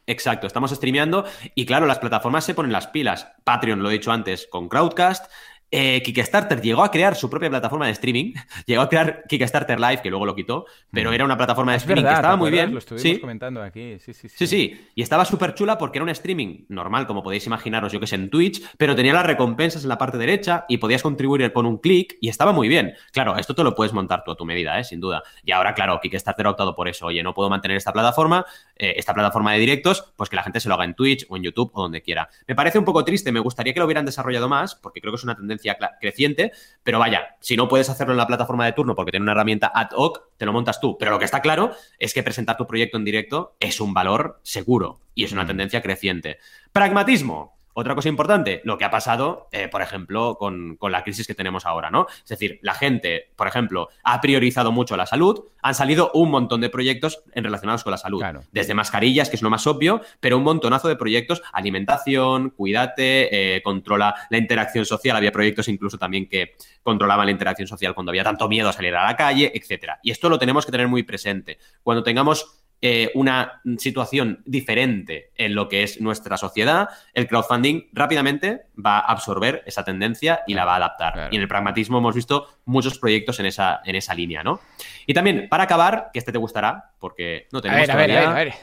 [0.07, 1.25] Exacto, estamos streameando
[1.57, 3.29] y claro, las plataformas se ponen las pilas.
[3.43, 5.31] Patreon, lo he dicho antes, con Crowdcast,
[5.71, 8.33] eh, Kickstarter llegó a crear su propia plataforma de streaming,
[8.67, 11.15] llegó a crear Kickstarter Live, que luego lo quitó, pero mm.
[11.15, 12.73] era una plataforma de streaming que estaba muy bien.
[12.73, 14.37] Lo estuvimos comentando aquí, sí, sí, sí.
[14.37, 18.01] Sí, sí, y estaba súper chula porque era un streaming normal, como podéis imaginaros, yo
[18.01, 21.53] que sé, en Twitch, pero tenía las recompensas en la parte derecha y podías contribuir
[21.53, 22.95] con un clic y estaba muy bien.
[23.13, 24.85] Claro, esto te lo puedes montar tú a tu medida, ¿eh?
[24.85, 25.23] sin duda.
[25.45, 27.07] Y ahora, claro, Kickstarter ha optado por eso.
[27.07, 28.47] Oye, no puedo mantener esta plataforma,
[28.77, 31.37] eh, esta plataforma de directos, pues que la gente se lo haga en Twitch o
[31.37, 32.29] en YouTube o donde quiera.
[32.47, 35.17] Me parece un poco triste, me gustaría que lo hubieran desarrollado más, porque creo que
[35.17, 35.56] es una tendencia
[36.01, 36.53] creciente
[36.87, 39.73] pero vaya, si no puedes hacerlo en la plataforma de turno porque tiene una herramienta
[39.75, 40.97] ad hoc, te lo montas tú.
[40.97, 44.39] Pero lo que está claro es que presentar tu proyecto en directo es un valor
[44.45, 46.39] seguro y es una tendencia creciente.
[46.71, 47.56] Pragmatismo.
[47.79, 51.67] Otra cosa importante, lo que ha pasado, eh, por ejemplo, con, la crisis que tenemos
[51.67, 52.07] ahora, ¿no?
[52.23, 56.63] Es decir, la gente, por ejemplo, ha priorizado mucho la salud, han salido un montón
[56.63, 58.25] de proyectos en relacionados con la salud.
[58.51, 63.63] Desde mascarillas, que es lo más obvio, pero un montonazo de proyectos, alimentación, cuídate, eh,
[63.63, 65.15] controla la interacción social.
[65.15, 68.97] Había proyectos incluso también que controlaban la interacción social cuando había tanto miedo a salir
[68.97, 70.01] a la calle, etcétera.
[70.03, 71.59] Y esto lo tenemos que tener muy presente.
[71.83, 78.67] Cuando tengamos eh, una situación diferente en lo que es nuestra sociedad, el crowdfunding rápidamente
[78.79, 81.29] va a absorber esa tendencia y la va a adaptar.
[81.31, 84.61] Y en el pragmatismo hemos visto muchos proyectos en esa, en esa línea, ¿no?
[85.07, 88.55] Y también, para acabar, que este te gustará, porque no tenemos todavía...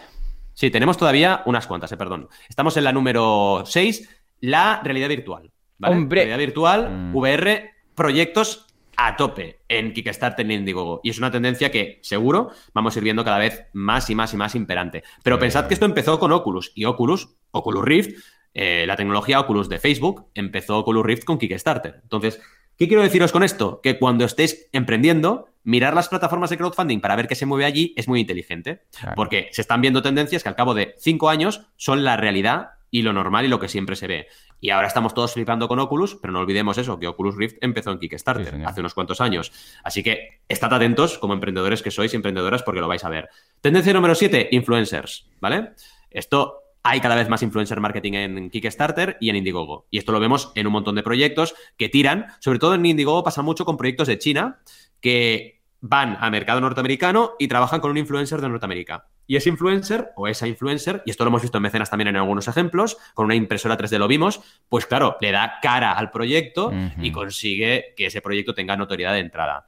[0.53, 2.29] Sí, tenemos todavía unas cuantas, eh, perdón.
[2.47, 4.07] Estamos en la número 6,
[4.41, 5.51] la realidad virtual.
[5.81, 6.21] Hombre.
[6.21, 7.15] Realidad virtual, mm.
[7.15, 8.67] VR, proyectos
[8.97, 11.01] a tope en Kickstarter y Indiegogo.
[11.03, 14.33] Y es una tendencia que seguro vamos a ir viendo cada vez más y más
[14.33, 15.03] y más imperante.
[15.23, 18.19] Pero pensad que esto empezó con Oculus y Oculus, Oculus Rift,
[18.53, 21.99] eh, la tecnología Oculus de Facebook, empezó Oculus Rift con Kickstarter.
[22.03, 22.41] Entonces,
[22.77, 23.81] ¿qué quiero deciros con esto?
[23.81, 27.93] Que cuando estéis emprendiendo, mirar las plataformas de crowdfunding para ver qué se mueve allí
[27.97, 28.83] es muy inteligente.
[29.15, 33.01] Porque se están viendo tendencias que al cabo de cinco años son la realidad y
[33.01, 34.27] lo normal y lo que siempre se ve.
[34.63, 37.91] Y ahora estamos todos flipando con Oculus, pero no olvidemos eso, que Oculus Rift empezó
[37.91, 39.51] en Kickstarter hace unos cuantos años.
[39.83, 43.27] Así que estad atentos como emprendedores que sois y emprendedoras porque lo vais a ver.
[43.59, 45.71] Tendencia número 7, influencers, ¿vale?
[46.09, 49.85] Esto hay cada vez más influencer marketing en Kickstarter y en Indiegogo.
[49.91, 53.21] Y esto lo vemos en un montón de proyectos que tiran, sobre todo en Indiegogo
[53.21, 54.61] pasa mucho con proyectos de China
[55.01, 59.05] que van al mercado norteamericano y trabajan con un influencer de Norteamérica.
[59.27, 62.15] Y ese influencer o esa influencer, y esto lo hemos visto en mecenas también en
[62.15, 66.71] algunos ejemplos, con una impresora 3D lo vimos, pues claro, le da cara al proyecto
[67.01, 69.67] y consigue que ese proyecto tenga notoriedad de entrada.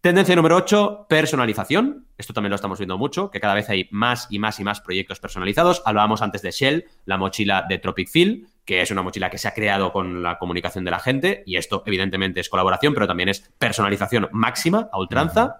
[0.00, 2.06] Tendencia número 8, personalización.
[2.16, 4.80] Esto también lo estamos viendo mucho, que cada vez hay más y más y más
[4.80, 5.82] proyectos personalizados.
[5.84, 9.48] Hablábamos antes de Shell, la mochila de Tropic Fill, que es una mochila que se
[9.48, 13.28] ha creado con la comunicación de la gente, y esto evidentemente es colaboración, pero también
[13.28, 15.58] es personalización máxima, a ultranza.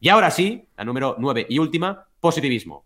[0.00, 2.84] Y ahora sí, la número 9 y última, positivismo.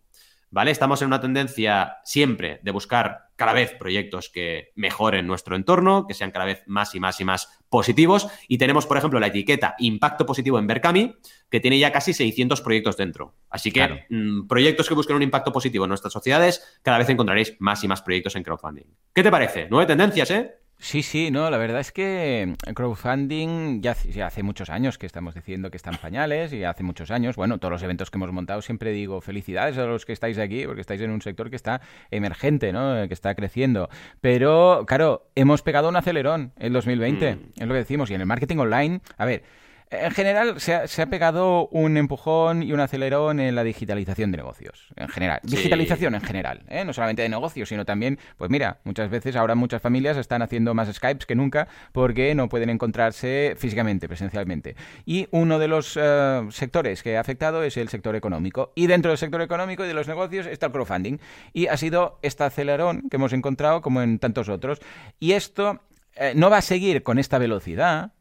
[0.51, 0.71] ¿Vale?
[0.71, 6.13] Estamos en una tendencia siempre de buscar cada vez proyectos que mejoren nuestro entorno, que
[6.13, 8.27] sean cada vez más y más y más positivos.
[8.47, 11.15] Y tenemos, por ejemplo, la etiqueta Impacto Positivo en Berkami,
[11.49, 13.35] que tiene ya casi 600 proyectos dentro.
[13.49, 17.55] Así que mm, proyectos que busquen un impacto positivo en nuestras sociedades, cada vez encontraréis
[17.59, 18.85] más y más proyectos en crowdfunding.
[19.13, 19.67] ¿Qué te parece?
[19.69, 20.51] Nueve tendencias, ¿eh?
[20.81, 25.35] Sí, sí, no, la verdad es que el crowdfunding ya, hace muchos años que estamos
[25.35, 28.61] diciendo que están pañales y hace muchos años, bueno, todos los eventos que hemos montado
[28.61, 31.81] siempre digo felicidades a los que estáis aquí porque estáis en un sector que está
[32.11, 33.07] emergente, ¿no?
[33.09, 33.89] Que está creciendo.
[34.21, 37.39] Pero, claro, hemos pegado un acelerón en 2020, mm.
[37.57, 39.43] es lo que decimos, y en el marketing online, a ver,
[39.91, 44.87] en general, se ha, pegado un empujón y un acelerón en la digitalización de negocios.
[44.95, 45.39] En general.
[45.41, 46.61] Digitalización en general.
[46.67, 46.85] ¿eh?
[46.85, 50.75] No solamente de negocios, sino también, pues mira, muchas veces ahora muchas familias están haciendo
[50.75, 54.75] más Skypes que nunca porque no pueden encontrarse físicamente, presencialmente.
[55.05, 58.71] Y uno de los eh, sectores que ha afectado es el sector económico.
[58.75, 61.17] Y dentro del sector económico y de los negocios está el crowdfunding.
[61.51, 64.79] Y ha sido este acelerón que hemos encontrado como en tantos otros.
[65.19, 65.81] Y esto
[66.15, 68.11] eh, no va a seguir con esta velocidad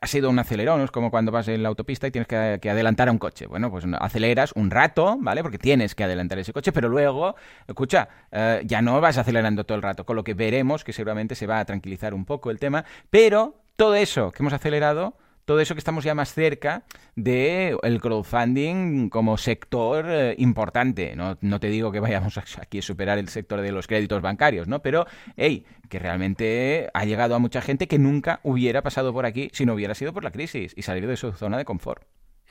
[0.00, 2.36] ha sido un acelerón, es como cuando vas en la autopista y tienes que,
[2.70, 3.46] adelantar a un coche.
[3.46, 5.42] Bueno, pues aceleras un rato, ¿vale?
[5.42, 9.76] Porque tienes que adelantar ese coche, pero luego, escucha, eh, ya no vas acelerando todo
[9.76, 12.58] el rato, con lo que veremos que seguramente se va a tranquilizar un poco el
[12.58, 15.14] tema, pero todo eso que hemos acelerado
[15.46, 16.82] todo eso que estamos ya más cerca
[17.14, 21.14] del el crowdfunding como sector eh, importante.
[21.16, 21.38] ¿no?
[21.40, 24.82] no te digo que vayamos aquí a superar el sector de los créditos bancarios, ¿no?
[24.82, 29.48] Pero, hey, que realmente ha llegado a mucha gente que nunca hubiera pasado por aquí
[29.52, 32.02] si no hubiera sido por la crisis y salir de su zona de confort.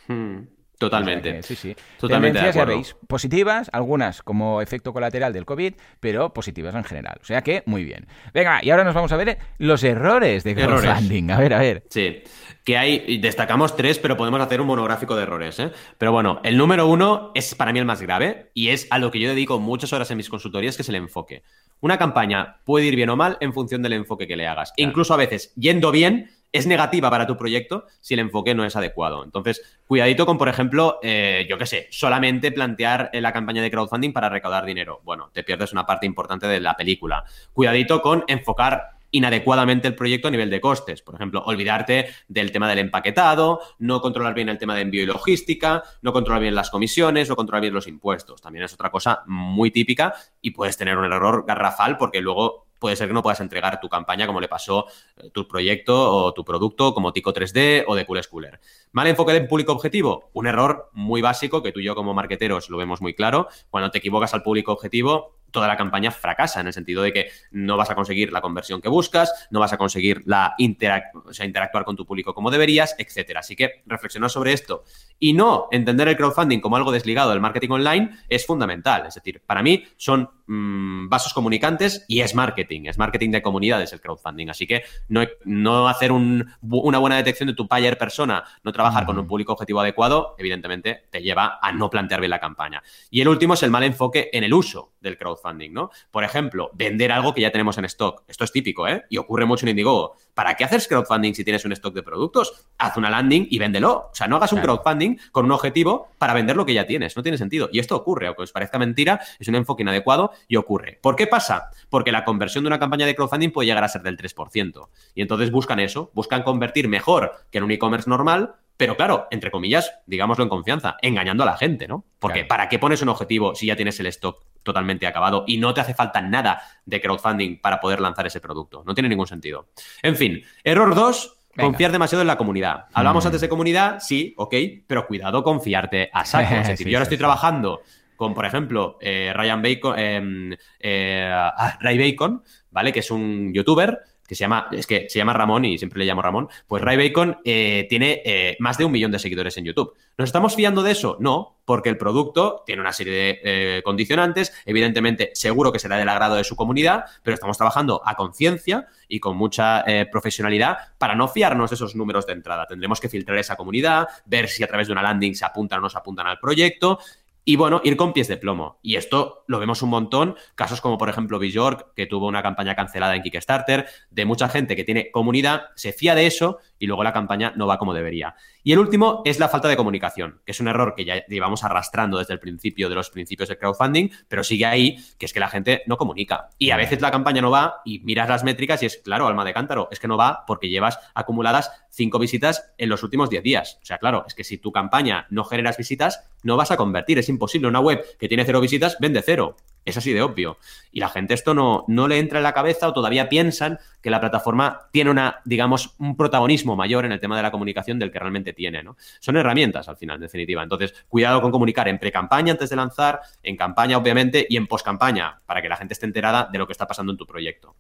[0.08, 0.43] Hmm.
[0.78, 1.44] Totalmente.
[1.44, 1.76] sí, sí.
[2.00, 2.40] Totalmente.
[2.40, 7.18] Tendencias, ya veis, positivas, algunas como efecto colateral del COVID, pero positivas en general.
[7.22, 8.08] O sea que, muy bien.
[8.34, 11.32] Venga, y ahora nos vamos a ver los errores de crowdfunding.
[11.32, 11.84] A ver, a ver.
[11.90, 12.24] Sí,
[12.64, 15.60] que hay, destacamos tres, pero podemos hacer un monográfico de errores.
[15.60, 15.72] ¿eh?
[15.98, 19.12] Pero bueno, el número uno es para mí el más grave y es a lo
[19.12, 21.44] que yo dedico muchas horas en mis consultorías, que es el enfoque.
[21.82, 24.74] Una campaña puede ir bien o mal en función del enfoque que le hagas.
[24.78, 28.76] Incluso a veces, yendo bien, es negativa para tu proyecto si el enfoque no es
[28.76, 29.24] adecuado.
[29.24, 34.14] Entonces, cuidadito con, por ejemplo, eh, yo qué sé, solamente plantear la campaña de crowdfunding
[34.14, 35.01] para recaudar dinero.
[35.03, 37.26] Bueno, te pierdes una parte importante de la película.
[37.53, 41.01] Cuidadito con enfocar inadecuadamente el proyecto a nivel de costes.
[41.01, 45.06] Por ejemplo, olvidarte del tema del empaquetado, no controlar bien el tema de envío y
[45.06, 48.41] logística, no controlar bien las comisiones, no controlar bien los impuestos.
[48.41, 52.96] También es otra cosa muy típica y puedes tener un error garrafal porque luego puede
[52.96, 54.86] ser que no puedas entregar tu campaña como le pasó
[55.18, 58.60] eh, tu proyecto o tu producto como Tico 3D o de Cool Schooler.
[58.92, 60.30] ¿Mal enfoque del público objetivo?
[60.34, 63.48] Un error muy básico que tú y yo como marqueteros lo vemos muy claro.
[63.70, 67.30] Cuando te equivocas al público objetivo, toda la campaña fracasa en el sentido de que
[67.51, 71.95] no vas a conseguir la conversión que buscas, no vas a conseguir la interactuar con
[71.95, 73.39] tu público como deberías, etcétera.
[73.39, 74.84] Así que reflexionar sobre esto
[75.18, 79.06] y no entender el crowdfunding como algo desligado del marketing online es fundamental.
[79.08, 83.93] Es decir, para mí son mm, vasos comunicantes y es marketing, es marketing de comunidades
[83.93, 84.49] el crowdfunding.
[84.49, 89.18] Así que no, no hacer una buena detección de tu buyer persona, no trabajar con
[89.18, 92.84] un público objetivo adecuado, evidentemente te lleva a no plantear bien la campaña.
[93.10, 95.91] Y el último es el mal enfoque en el uso del crowdfunding, ¿no?
[96.12, 98.24] Por ejemplo, vender algo que ya tenemos en stock.
[98.28, 99.04] Esto es típico, ¿eh?
[99.10, 100.16] Y ocurre mucho en Indiegogo.
[100.34, 102.68] ¿Para qué haces crowdfunding si tienes un stock de productos?
[102.78, 104.10] Haz una landing y véndelo.
[104.12, 107.16] O sea, no hagas un crowdfunding con un objetivo para vender lo que ya tienes.
[107.16, 107.70] No tiene sentido.
[107.72, 111.00] Y esto ocurre, aunque os parezca mentira, es un enfoque inadecuado y ocurre.
[111.02, 111.70] ¿Por qué pasa?
[111.89, 114.89] Porque la conversión de una campaña de crowdfunding puede llegar a ser del 3%.
[115.14, 119.52] Y entonces buscan eso, buscan convertir mejor que en un e-commerce normal, pero claro, entre
[119.52, 122.06] comillas, digámoslo en confianza, engañando a la gente, ¿no?
[122.20, 125.74] Porque ¿para qué pones un objetivo si ya tienes el stock totalmente acabado y no
[125.74, 128.84] te hace falta nada de crowdfunding para poder lanzar ese producto?
[128.86, 129.70] No tiene ningún sentido.
[130.02, 132.88] En fin, error 2, Confiar demasiado en la comunidad.
[132.94, 133.28] Hablamos mm.
[133.28, 134.54] antes de comunidad, sí, ok,
[134.88, 136.54] pero cuidado confiarte a saco.
[136.62, 137.82] Es decir, yo ahora estoy trabajando
[138.16, 142.92] con, por ejemplo, eh, Ryan Bacon, em, eh, ah, Ray Bacon, ¿vale?
[142.92, 146.06] Que es un youtuber que se llama, es que se llama Ramón y siempre le
[146.06, 149.66] llamo Ramón, pues Ray Bacon eh, tiene eh, más de un millón de seguidores en
[149.66, 149.94] YouTube.
[150.18, 151.18] ¿Nos estamos fiando de eso?
[151.20, 156.10] No, porque el producto tiene una serie de eh, condicionantes, evidentemente seguro que será del
[156.10, 161.28] agrado de su comunidad, pero estamos trabajando a conciencia y con mucha profesionalidad para no
[161.28, 162.66] fiarnos de esos números de entrada.
[162.66, 165.82] Tendremos que filtrar esa comunidad, ver si a través de una landing se apuntan o
[165.84, 167.00] no se apuntan al proyecto
[167.46, 168.80] y bueno, ir con pies de plomo.
[168.82, 170.36] Y esto lo vemos un montón.
[170.56, 174.76] Casos como, por ejemplo, Bjork, que tuvo una campaña cancelada en Kickstarter, de mucha gente
[174.76, 178.36] que tiene comunidad, se fía de eso y luego la campaña no va como debería.
[178.64, 181.64] Y el último es la falta de comunicación, que es un error que ya llevamos
[181.64, 185.40] arrastrando desde el principio de los principios del crowdfunding, pero sigue ahí, que es que
[185.40, 186.50] la gente no comunica.
[186.58, 189.46] Y a veces la campaña no va y miras las métricas y es, claro, alma
[189.46, 193.44] de cántaro, es que no va porque llevas acumuladas cinco visitas en los últimos 10
[193.44, 193.80] días.
[193.82, 197.20] O sea, claro, es que si tu campaña no generas visitas, no vas a convertir,
[197.20, 197.68] es imposible.
[197.68, 199.56] Una web que tiene cero visitas vende cero.
[199.86, 200.58] Es así de obvio.
[200.92, 204.10] Y la gente esto no, no le entra en la cabeza o todavía piensan que
[204.10, 208.12] la plataforma tiene una, digamos, un protagonismo mayor en el tema de la comunicación del
[208.12, 208.98] que realmente tiene, ¿no?
[209.20, 210.64] Son herramientas al final, en definitiva.
[210.64, 215.40] Entonces, cuidado con comunicar en pre-campaña antes de lanzar, en campaña, obviamente, y en post-campaña,
[215.46, 217.76] para que la gente esté enterada de lo que está pasando en tu proyecto.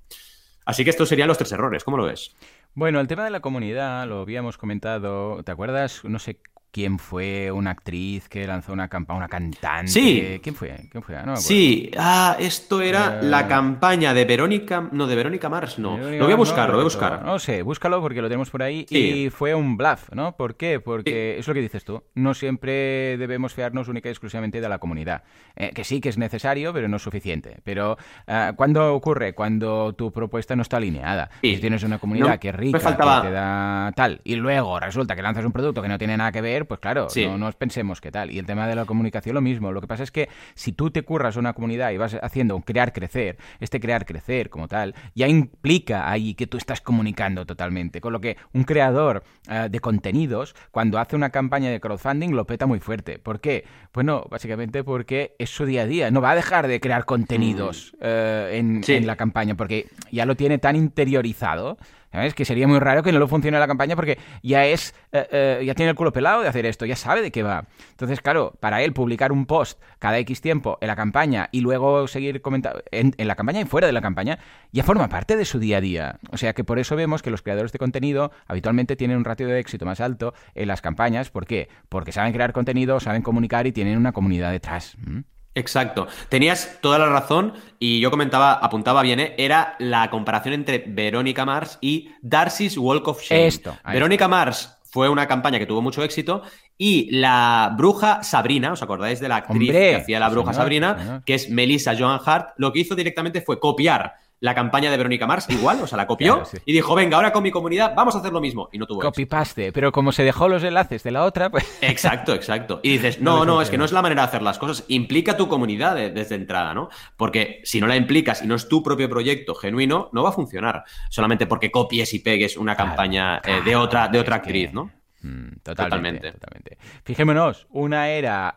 [0.65, 1.83] Así que estos serían los tres errores.
[1.83, 2.35] ¿Cómo lo ves?
[2.73, 5.41] Bueno, el tema de la comunidad lo habíamos comentado.
[5.43, 6.03] ¿Te acuerdas?
[6.03, 6.39] No sé
[6.75, 9.87] quién fue una actriz que lanzó una campaña, una cantante.
[9.89, 10.39] Sí.
[10.43, 10.75] ¿Quién fue?
[10.91, 11.15] ¿Quién fue?
[11.23, 15.95] No sí, ah, esto era Eh, la campaña de Verónica, no, de Verónica Mars, no.
[15.95, 17.23] Verónica, Lo voy a no, buscar, lo voy a buscar.
[17.23, 18.85] No sé, búscalo porque lo tenemos por ahí.
[18.89, 18.97] Sí.
[18.97, 20.35] Y fue un bluff, ¿no?
[20.35, 20.81] ¿Por qué?
[20.81, 22.03] Porque es lo que dices tú.
[22.13, 25.23] No siempre debemos fiarnos única y exclusivamente de la comunidad.
[25.55, 27.59] Eh, que sí que es necesario, pero no es suficiente.
[27.63, 27.97] Pero,
[28.27, 29.33] ah, ¿cuándo ocurre?
[29.33, 31.29] Cuando tu propuesta no está alineada.
[31.41, 31.55] Sí.
[31.55, 34.77] Si tienes una comunidad No, que es rica, faltaba- que te da tal, y luego
[34.77, 37.25] resulta que lanzas un producto que no tiene nada que ver, pues claro, Sí.
[37.25, 38.31] no nos pensemos que tal.
[38.31, 39.71] Y el tema de la comunicación lo mismo.
[39.71, 42.61] Lo que pasa es que si tú te curras una comunidad y vas haciendo un
[42.61, 48.01] crear crecer, este crear crecer como tal, ya implica ahí que tú estás comunicando totalmente.
[48.01, 52.45] Con lo que un creador eh, de contenidos, cuando hace una campaña de crowdfunding, lo
[52.45, 53.19] peta muy fuerte.
[53.19, 53.65] ¿Por qué?
[53.93, 56.11] Bueno, básicamente porque es su día a día.
[56.11, 58.93] No va a dejar de crear contenidos eh, en, Sí.
[58.93, 61.77] en la campaña porque ya lo tiene tan interiorizado.
[62.15, 62.33] ¿Sabes?
[62.33, 65.63] Que sería muy raro que no lo funcione la campaña porque ya es, eh, eh,
[65.65, 67.65] ya tiene el culo pelado de hacer esto, ya sabe de qué va.
[67.91, 72.07] Entonces, claro, para él publicar un post cada X tiempo en la campaña y luego
[72.07, 74.39] seguir comentando en, la campaña y fuera de la campaña,
[74.71, 76.19] ya forma parte de su día a día.
[76.31, 79.49] O sea que por eso vemos que los creadores de contenido habitualmente tienen un ratio
[79.49, 81.29] de éxito más alto en las campañas.
[81.31, 81.67] ¿Por qué?
[81.89, 84.95] Porque saben crear contenido, saben comunicar y tienen una comunidad detrás.
[85.05, 85.34] ¿Mm?
[85.55, 86.07] Exacto.
[86.29, 89.35] Tenías toda la razón y yo comentaba, apuntaba bien, ¿eh?
[89.37, 93.47] era la comparación entre Verónica Mars y Darcy's Walk of Shame.
[93.47, 96.41] Esto, Verónica Mars fue una campaña que tuvo mucho éxito
[96.77, 100.61] y la bruja Sabrina, ¿os acordáis de la actriz Hombre, que hacía la bruja señor,
[100.63, 100.97] Sabrina?
[100.99, 101.23] señor.
[101.23, 102.49] Que es Melissa Joan Hart.
[102.57, 106.07] Lo que hizo directamente fue copiar la campaña de Verónica Mars, igual, o sea, la
[106.07, 106.57] copió Claro, sí.
[106.65, 108.69] y dijo, venga, ahora con mi comunidad vamos a hacer lo mismo.
[108.71, 108.99] Y no tuvo.
[109.01, 111.65] Copy-paste, pero como se dejó los enlaces de la otra, pues...
[111.81, 112.79] Exacto, exacto.
[112.83, 114.83] Y dices, No no, es que no es la manera de hacer las cosas.
[114.87, 116.89] Implica tu comunidad de- desde entrada, ¿no?
[117.17, 120.33] Porque si no la implicas y no es tu propio proyecto genuino, no va a
[120.33, 120.83] funcionar.
[121.09, 124.73] Solamente porque copies y pegues una Claro, campaña eh, de otra, de otra que- actriz,
[124.73, 124.91] ¿no?
[125.25, 126.31] Mm, totalmente, Totalmente.
[126.33, 126.77] totalmente.
[127.03, 128.55] Fijémonos, una era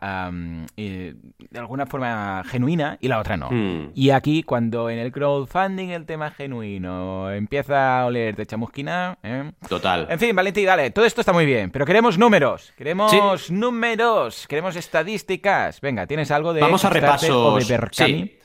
[0.77, 1.15] eh,
[1.51, 3.49] de alguna forma genuina y la otra no.
[3.51, 3.93] Hmm.
[3.95, 9.51] Y aquí, cuando en el crowdfunding el tema genuino empieza a oler de chamusquina, ¿eh?
[9.67, 10.07] Total.
[10.11, 14.77] En fin, Valentín, dale, todo esto está muy bien, pero queremos números, queremos números, queremos
[14.77, 15.81] estadísticas.
[15.81, 17.65] Venga, ¿tienes algo de Vamos a o de repasos.
[17.93, 18.38] Sí.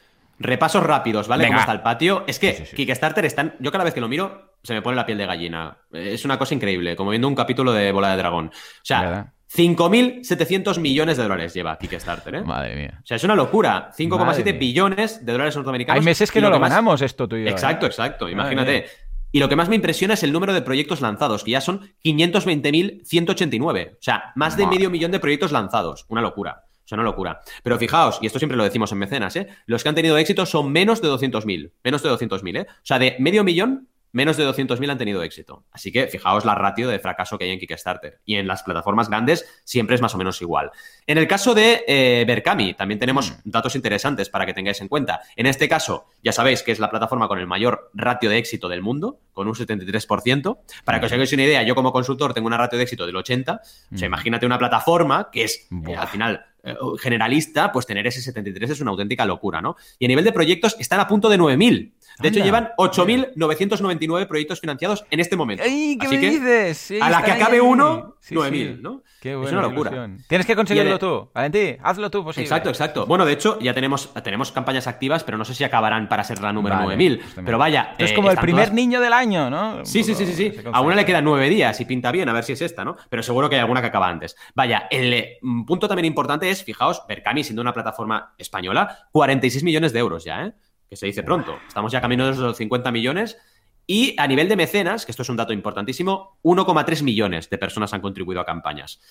[0.44, 1.44] Repasos rápidos, ¿vale?
[1.46, 1.56] Venga.
[1.56, 2.24] ¿Cómo está el patio?
[2.28, 2.76] Es que Sí, sí, sí.
[2.76, 3.56] Kickstarter están.
[3.60, 5.78] Yo cada vez que lo miro, se me pone la piel de gallina.
[5.92, 8.48] Es una cosa increíble, como viendo un capítulo de Bola de Dragón.
[8.48, 8.52] O
[8.84, 9.28] sea, ¿Verdad?
[9.56, 12.42] 5.700 millones de dólares lleva Kickstarter, ¿eh?
[12.42, 13.00] Madre mía.
[13.04, 13.92] O sea, es una locura.
[13.96, 14.54] 5,7 Madre mía.
[14.60, 16.00] billones de dólares norteamericanos.
[16.02, 17.48] Hay meses que no lo más- ganamos esto tú y yo.
[17.50, 17.52] ¿eh?
[17.52, 18.26] Exacto, exacto.
[18.26, 18.72] Madre Imagínate.
[18.74, 18.84] mía.
[19.32, 21.82] Y lo que más me impresiona es el número de proyectos lanzados, que ya son
[22.04, 23.94] 520.189.
[23.94, 24.78] O sea, más de Madre.
[24.78, 26.06] medio millón de proyectos lanzados.
[26.10, 26.64] Una locura.
[26.84, 27.40] O sea, una locura.
[27.64, 29.48] Pero fijaos, y esto siempre lo decimos en mecenas, ¿eh?
[29.66, 31.72] Los que han tenido éxito son menos de 200.000.
[31.84, 32.68] Menos de 200.000, ¿eh?
[32.70, 35.66] O sea, de medio millón, menos de 200.000 han tenido éxito.
[35.72, 38.20] Así que fijaos la ratio de fracaso que hay en Kickstarter.
[38.26, 40.70] Y en las plataformas grandes siempre es más o menos igual.
[41.08, 45.22] En el caso de eh, Berkami, también tenemos datos interesantes para que tengáis en cuenta.
[45.36, 48.70] En este caso, ya sabéis que es la plataforma con el mayor ratio de éxito
[48.70, 50.60] del mundo, con un 73%.
[50.86, 53.16] Para que os hagáis una idea, yo como consultor tengo una ratio de éxito del
[53.16, 53.62] 80%.
[53.62, 54.12] O sea, Mm.
[54.12, 56.46] imagínate una plataforma que es, eh, al final,
[57.00, 59.76] generalista, pues tener ese 73 es una auténtica locura, ¿no?
[60.00, 61.94] Y a nivel de proyectos están a punto de 9.000.
[62.20, 65.64] De hecho, llevan 8.999 proyectos financiados en este momento.
[65.66, 66.78] ¡Ay, qué Así me dices!
[66.78, 67.62] Sí, a la que acabe ahí.
[67.62, 68.80] uno, Sí, 9.000, sí.
[68.82, 69.02] ¿no?
[69.20, 69.90] Qué Es buena una locura.
[69.92, 70.18] ilusión.
[70.28, 71.78] Tienes que conseguirlo en- tú, Valentín.
[71.82, 72.44] Hazlo tú posible.
[72.44, 73.06] Exacto, exacto.
[73.06, 76.42] Bueno, de hecho, ya tenemos, tenemos campañas activas, pero no sé si acabarán para ser
[76.42, 77.16] la número Vale, 9000.
[77.22, 77.46] justamente.
[77.46, 77.96] Pero vaya.
[77.98, 79.86] Es eh, como el primer todas- niño del año, ¿no?
[79.86, 80.54] Sí, sí, sí, sí, sí.
[80.72, 82.96] A una le quedan nueve días y pinta bien, a ver si es esta, ¿no?
[83.10, 84.36] Pero seguro que hay alguna que acaba antes.
[84.56, 89.94] Vaya, el eh, punto también importante es, fijaos, Berkami siendo una plataforma española, 46 millones
[89.94, 90.54] de euros ya, ¿eh?
[90.90, 91.58] Que se dice pronto.
[91.68, 93.38] Estamos ya camino de los 50 millones.
[93.88, 97.94] Y a nivel de mecenas, que esto es un dato importantísimo, 1,3 millones de personas
[97.94, 99.02] han contribuido a campañas.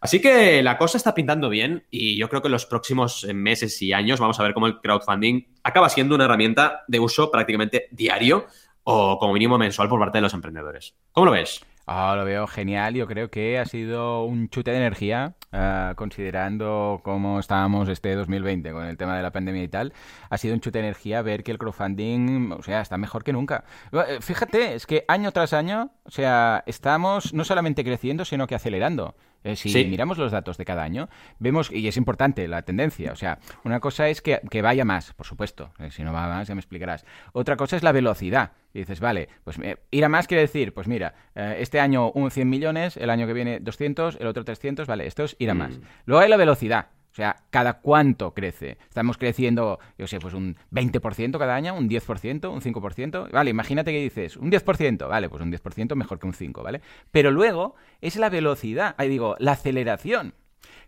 [0.00, 3.80] Así que la cosa está pintando bien y yo creo que en los próximos meses
[3.82, 7.88] y años vamos a ver cómo el crowdfunding acaba siendo una herramienta de uso prácticamente
[7.90, 8.46] diario
[8.84, 10.94] o como mínimo mensual por parte de los emprendedores.
[11.12, 11.64] ¿Cómo lo ves?
[11.86, 12.94] Ah, lo veo genial.
[12.94, 18.72] Yo creo que ha sido un chute de energía, uh, considerando cómo estábamos este 2020
[18.72, 19.92] con el tema de la pandemia y tal.
[20.30, 23.32] Ha sido un chute de energía ver que el crowdfunding, o sea, está mejor que
[23.32, 23.64] nunca.
[23.92, 28.54] Eh, fíjate, es que año tras año, o sea, estamos no solamente creciendo, sino que
[28.54, 29.14] acelerando.
[29.44, 31.08] Eh, si miramos los datos de cada año,
[31.38, 35.14] vemos, y es importante la tendencia, o sea, una cosa es que, que vaya más,
[35.14, 37.04] por supuesto, eh, si no va más ya me explicarás.
[37.32, 38.52] Otra cosa es la velocidad.
[38.74, 39.58] Y dices, vale, pues
[39.90, 43.26] ir a más quiere decir, pues mira, eh, este año un 100 millones, el año
[43.26, 45.78] que viene 200, el otro 300, vale, esto es ir a más.
[45.78, 45.82] Mm.
[46.04, 46.88] Luego hay la velocidad.
[47.18, 48.78] O sea, ¿cada cuánto crece?
[48.88, 53.32] Estamos creciendo, yo sé, pues un 20% cada año, un 10%, un 5%.
[53.32, 56.80] Vale, imagínate que dices, un 10%, vale, pues un 10% mejor que un 5, ¿vale?
[57.10, 60.32] Pero luego es la velocidad, ahí digo, la aceleración.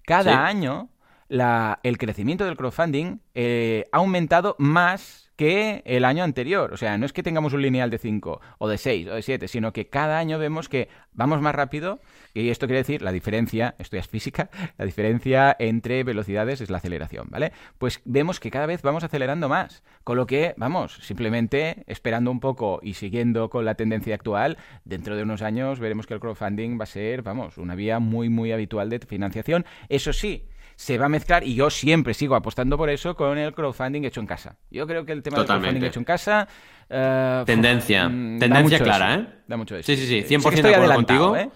[0.07, 0.91] Cada año
[1.27, 6.71] la, el crecimiento del crowdfunding eh, ha aumentado más que el año anterior.
[6.71, 9.23] O sea, no es que tengamos un lineal de 5 o de 6 o de
[9.23, 11.99] 7, sino que cada año vemos que vamos más rápido
[12.35, 16.69] y esto quiere decir la diferencia, esto ya es física, la diferencia entre velocidades es
[16.69, 17.53] la aceleración, ¿vale?
[17.79, 22.41] Pues vemos que cada vez vamos acelerando más, con lo que, vamos, simplemente esperando un
[22.41, 26.79] poco y siguiendo con la tendencia actual, dentro de unos años veremos que el crowdfunding
[26.79, 29.65] va a ser, vamos, una vía muy, muy habitual de financiación.
[29.89, 30.45] Eso sí,
[30.81, 34.21] se va a mezclar, y yo siempre sigo apostando por eso, con el crowdfunding hecho
[34.21, 34.57] en casa.
[34.71, 36.49] Yo creo que el tema del crowdfunding hecho en casa...
[36.89, 38.09] Uh, Tendencia.
[38.09, 39.27] Mm, Tendencia clara, ¿eh?
[39.47, 39.85] Da mucho eso.
[39.85, 40.35] Sí, sí, sí.
[40.35, 41.37] 100% de acuerdo contigo.
[41.37, 41.51] ¿eh?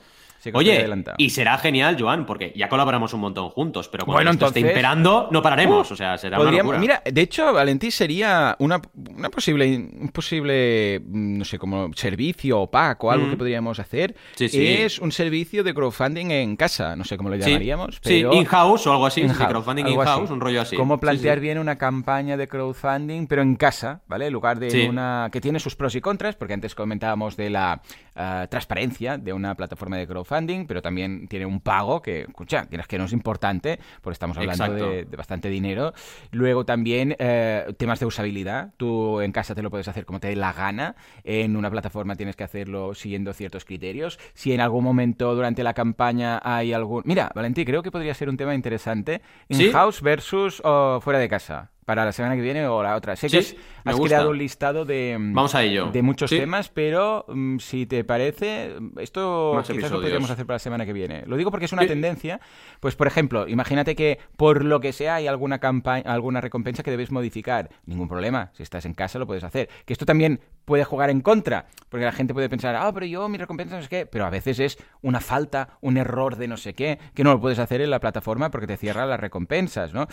[0.53, 0.87] Oye,
[1.19, 5.29] y será genial, Joan, porque ya colaboramos un montón juntos, pero cuando bueno, esté imperando,
[5.31, 5.91] no pararemos.
[5.91, 6.79] o sea, será una locura.
[6.79, 8.81] Mira, de hecho, Valentí sería una,
[9.17, 13.39] una, posible, un posible, mm, no sé, como servicio opaco, algo que mm.
[13.39, 14.15] podríamos hacer.
[14.35, 14.67] Sí, sí.
[14.67, 18.01] Es un servicio de crowdfunding en casa, no sé cómo lo llamaríamos.
[18.03, 19.23] Sí, in-house o algo así.
[19.23, 20.77] crowdfunding in-house, un rollo así.
[20.77, 24.27] Cómo plantear bien una campaña de crowdfunding, pero en casa, ¿vale?
[24.27, 27.83] En lugar de una que tiene sus pros y contras, porque antes comentábamos de la
[28.17, 32.87] uh, transparencia de una plataforma de crowdfunding pero también tiene un pago que, escucha, tienes
[32.87, 35.93] que no es importante, porque estamos hablando de, bastante dinero.
[36.31, 38.73] Luego también eh, temas de usabilidad.
[38.77, 40.97] Tú en casa te lo puedes hacer como te dé la gana.
[41.23, 44.19] En una plataforma tienes que hacerlo siguiendo ciertos criterios.
[44.35, 47.03] Si en algún momento durante la campaña hay algún...
[47.05, 49.23] Mira, Valentí, creo que podría ser un tema interesante.
[49.49, 50.63] In-house versus
[51.01, 53.17] fuera de casa para la semana que viene o la otra.
[53.17, 55.91] Sé que has creado un listado de, Vamos a ello.
[55.93, 60.61] de muchos temas, pero mm, si te parece, esto quizás lo podríamos hacer para la
[60.61, 61.25] semana que viene.
[61.27, 62.41] Lo digo porque es una tendencia.
[62.81, 66.91] Pues, por ejemplo, imagínate que por lo que sea hay alguna campaña, alguna recompensa que
[66.91, 67.71] debes modificar.
[67.87, 68.51] Ningún problema.
[68.55, 69.69] Si estás en casa lo puedes hacer.
[69.85, 73.29] Que esto también puede jugar en contra, porque la gente puede pensar, ah, pero yo
[73.29, 76.57] mi recompensa no sé qué, pero a veces es una falta, un error de no
[76.57, 79.93] sé qué, que no lo puedes hacer en la plataforma porque te cierra las recompensas,
[79.93, 80.09] ¿no?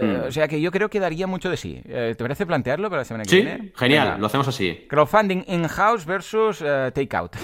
[0.00, 0.28] Mm.
[0.28, 1.80] o sea que yo creo que daría mucho de sí.
[1.88, 3.58] Eh, ¿Te parece plantearlo para la semana que viene?
[3.58, 4.84] Sí, genial, lo hacemos así.
[4.88, 7.36] Crowdfunding in-house versus uh, take-out.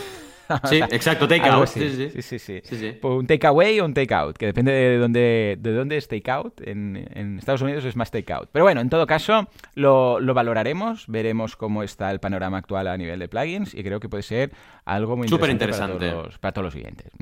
[0.69, 1.67] Sí, exacto, take out.
[1.67, 2.39] Sí, sí, sí.
[2.39, 2.93] sí, sí.
[3.01, 6.09] Pues un take away o un take out, que depende de dónde, de dónde es
[6.09, 6.61] take out.
[6.65, 8.49] En, en Estados Unidos es más take out.
[8.53, 12.97] Pero bueno, en todo caso, lo, lo, valoraremos, veremos cómo está el panorama actual a
[12.97, 14.53] nivel de plugins y creo que puede ser
[14.85, 17.13] algo muy interesante, Para, todos los, para todos los siguientes.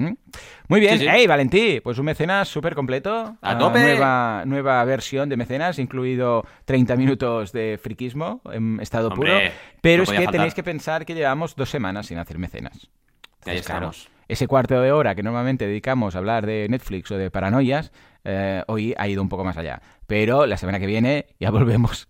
[0.69, 3.37] Muy bien, hey Valentí, pues un mecenas súper completo.
[3.41, 3.81] A tope.
[3.81, 9.33] nueva, nueva versión de mecenas, incluido 30 minutos de friquismo en estado puro.
[9.81, 12.91] Pero es que tenéis que pensar que llevamos dos semanas sin hacer mecenas.
[13.47, 14.09] Ahí estamos.
[14.29, 17.93] ese cuarto de hora que normalmente dedicamos a hablar de Netflix o de paranoias,
[18.25, 19.83] eh, hoy ha ido un poco más allá.
[20.07, 22.09] Pero la semana que viene ya volvemos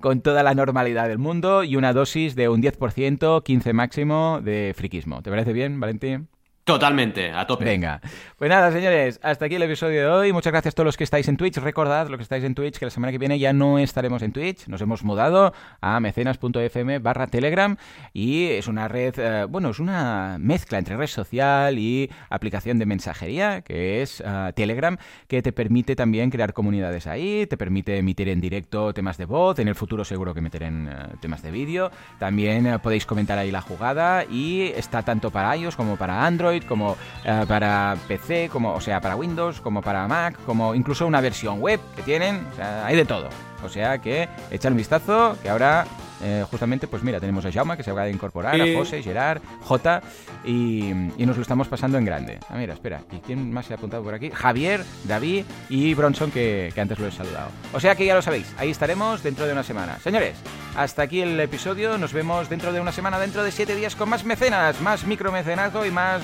[0.00, 4.72] con toda la normalidad del mundo y una dosis de un 10%, 15 máximo de
[4.76, 5.22] friquismo.
[5.22, 6.28] ¿Te parece bien, Valentín?
[6.68, 7.64] Totalmente, a tope.
[7.64, 7.98] Venga.
[8.36, 10.32] Pues nada, señores, hasta aquí el episodio de hoy.
[10.34, 11.56] Muchas gracias a todos los que estáis en Twitch.
[11.56, 14.32] Recordad, los que estáis en Twitch, que la semana que viene ya no estaremos en
[14.32, 14.68] Twitch.
[14.68, 17.74] Nos hemos mudado a mecenas.fm barra Telegram
[18.12, 22.84] y es una red, eh, bueno, es una mezcla entre red social y aplicación de
[22.84, 28.28] mensajería, que es eh, Telegram, que te permite también crear comunidades ahí, te permite emitir
[28.28, 30.92] en directo temas de voz, en el futuro seguro que meter en eh,
[31.22, 31.90] temas de vídeo.
[32.18, 36.96] También podéis comentar ahí la jugada y está tanto para iOS como para Android como
[37.24, 41.60] eh, para PC, como, o sea, para Windows, como para Mac, como incluso una versión
[41.60, 43.28] web que tienen, o sea, hay de todo.
[43.64, 45.84] O sea que echar un vistazo, que ahora
[46.22, 49.40] eh, justamente, pues mira, tenemos a Jauma que se acaba de incorporar, a José, Gerard,
[49.62, 50.02] J
[50.44, 52.38] y, nos lo estamos pasando en grande.
[52.48, 54.30] Ah, mira, espera, ¿y quién más se ha apuntado por aquí?
[54.32, 57.50] Javier, David y Bronson que, que antes lo he saludado.
[57.72, 59.98] O sea que ya lo sabéis, ahí estaremos dentro de una semana.
[59.98, 60.36] Señores,
[60.76, 64.08] hasta aquí el episodio, nos vemos dentro de una semana, dentro de siete días con
[64.08, 66.22] más mecenas, más micromecenazgo y más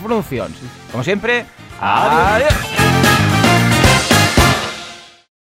[0.00, 0.58] funciones.
[0.90, 1.46] Como siempre,
[1.80, 2.52] adiós.